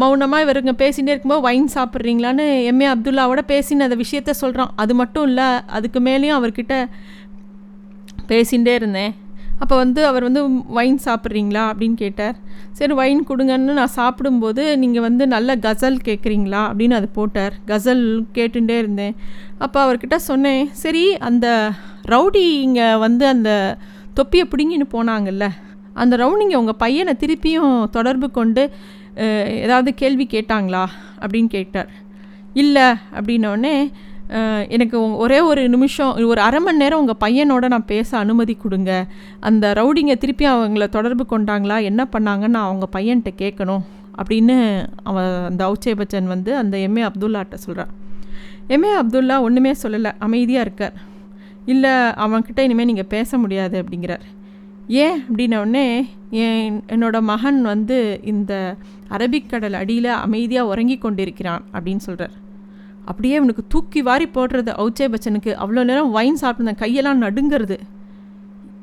[0.00, 5.48] மௌனமாக இவருங்க பேசிகிட்டே இருக்கும்போது வைன் சாப்பிட்றீங்களான்னு எம்ஏ அப்துல்லாவோட பேசின அந்த விஷயத்த சொல்கிறான் அது மட்டும் இல்லை
[5.66, 6.76] அதுக்கு மேலேயும் அவர்கிட்ட
[8.28, 9.12] பேசிகிட்டே இருந்தேன்.
[9.62, 10.42] அப்போ வந்து அவர் வந்து
[10.76, 11.62] வைன் சாப்பிட்றீங்களா?
[11.70, 12.36] அப்படின்னு கேட்டார்.
[12.72, 17.54] சரி வைன் கொடுங்கன்னு நான் சாப்பிடும்போது நீங்கள் வந்து நல்ல கசல் கேட்குறீங்களா அப்படின்னு அது போட்டார்.
[17.66, 18.04] கசல்
[18.36, 19.14] கேட்டுகிட்டே இருந்தேன்.
[19.58, 21.46] அப்போ அவர்கிட்ட சொன்னேன் சரி அந்த
[22.04, 23.50] ரவுடி இங்கே வந்து அந்த
[24.14, 25.48] தொப்பியை பிடுங்கின்னு போனாங்கல்ல
[26.02, 28.62] அந்த ரவுடிங்க உங்கள் பையனை திருப்பியும் தொடர்பு கொண்டு
[29.64, 30.84] ஏதாவது கேள்வி கேட்டாங்களா
[31.20, 31.90] அப்படின்னு கேட்டார்.
[32.62, 32.86] இல்லை
[33.16, 33.74] அப்படின்னோடனே
[34.68, 38.92] எனக்கு ஒரே ஒரு நிமிஷம் ஒரு அரை மணி நேரம் உங்கள் பையனோட நான் பேச அனுமதி கொடுங்க.
[39.40, 43.82] அந்த ரவுடிங்க திருப்பி அவங்கள தொடர்பு கொண்டாங்களா என்ன பண்ணாங்கன்னு நான் அவங்க பையன்கிட்ட கேட்கணும்
[44.18, 44.56] அப்படின்னு
[45.02, 47.92] அவன் அந்த அவுச்சே பச்சன் வந்து அந்த எம்ஏ அப்துல்லாட்ட சொல்கிறான்
[48.68, 50.96] எம்ஏ அப்துல்லா ஒன்றுமே சொல்லலை அமைதியாக இருக்கார்.
[51.66, 54.24] இல்லை அவன்கிட்ட இனிமேல் நீங்கள் பேச முடியாது அப்படிங்கிறார்.
[54.88, 55.22] ஏன்?
[55.28, 58.76] அப்படின்னோடனே என் என்னோட மகன் வந்து இந்த
[59.08, 62.34] அரபிக்கடல் அடியில் அமைதியாக உறங்கி கொண்டிருக்கிறான் அப்படின்னு சொல்கிறார்
[63.04, 67.78] அப்படியே அவனுக்கு தூக்கி வாரி போடுறது அவுச்சே பச்சனுக்கு அவ்வளோ நேரம் வைன் சாப்பிட்ருந்தேன் கையெல்லாம் நடுங்கிறது.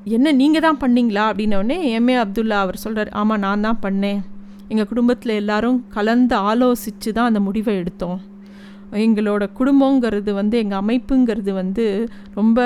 [0.04, 1.24] என்ன நீங்கள் தான் பண்ணீங்களா?
[1.30, 4.20] அப்படின்ன உடனே எம்ஏ அப்துல்லா அவர் சொல்கிறார் ஆமாம் நான் தான் பண்ணேன்.
[4.68, 8.20] எங்கள் குடும்பத்தில் எல்லாரும் கலந்து ஆலோசித்து தான் அந்த முடிவை எடுத்தோம்.
[9.06, 11.86] எங்களோட குடும்பங்கிறது வந்து எங்கள் அமைப்புங்கிறது வந்து
[12.40, 12.60] ரொம்ப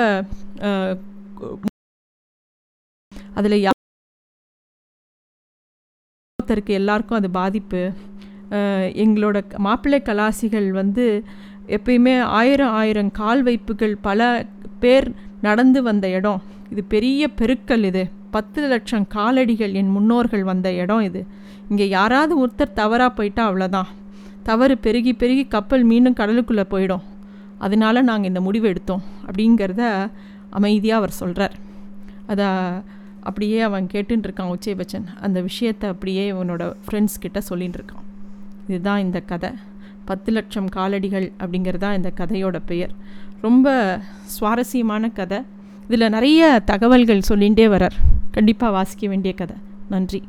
[3.38, 3.56] அதில்
[6.38, 7.82] ஒருத்தருக்கு எல்லாருக்கும் அது பாதிப்பு.
[9.04, 11.04] எங்களோட மாப்பிள்ளை கலாசிகள் வந்து
[11.76, 14.28] எப்பயுமே ஆயிரம் ஆயிரம் கால் வைப்புகள் பல
[14.82, 15.06] பேர்
[15.46, 16.42] நடந்து வந்த இடம்.
[16.72, 18.04] இது பெரிய பெருக்கல் இது.
[18.36, 21.20] பத்து லட்சம் காலடிகள் என் முன்னோர்கள் வந்த இடம் இது.
[21.70, 23.90] இங்கே யாராவது ஒருத்தர் தவறாக போயிட்டா அவ்வளோதான்
[24.48, 27.04] தவறு பெருகி பெருகி கப்பல் மீண்டும் கடலுக்குள்ளே போயிடும்.
[27.58, 29.82] அதனால நாங்கள் இந்த முடிவு எடுத்தோம் அப்படிங்கிறத
[30.50, 31.54] அமைதியாக அவர் சொல்கிறார்
[32.26, 32.46] அதை
[33.28, 38.04] அப்படியே அவன் கேட்டுன்னு இருக்கான் உச்சேபச்சன் அந்த விஷயத்தை அப்படியே இவனோட ஃப்ரெண்ட்ஸ் கிட்ட சொல்லின்னு இருக்கான்.
[38.68, 39.50] இதுதான் இந்த கதை.
[40.04, 42.92] பத்து லட்சம் காலடிகள் அப்படிங்கிறது தான் இந்த கதையோட பெயர்.
[43.46, 43.68] ரொம்ப
[44.36, 45.40] சுவாரஸ்யமான கதை.
[45.88, 47.96] இதில் நிறைய தகவல்கள் சொல்லிகிட்டே வரார்
[48.30, 49.56] கண்டிப்பாக வாசிக்க வேண்டிய கதை.
[49.88, 50.20] நன்றி.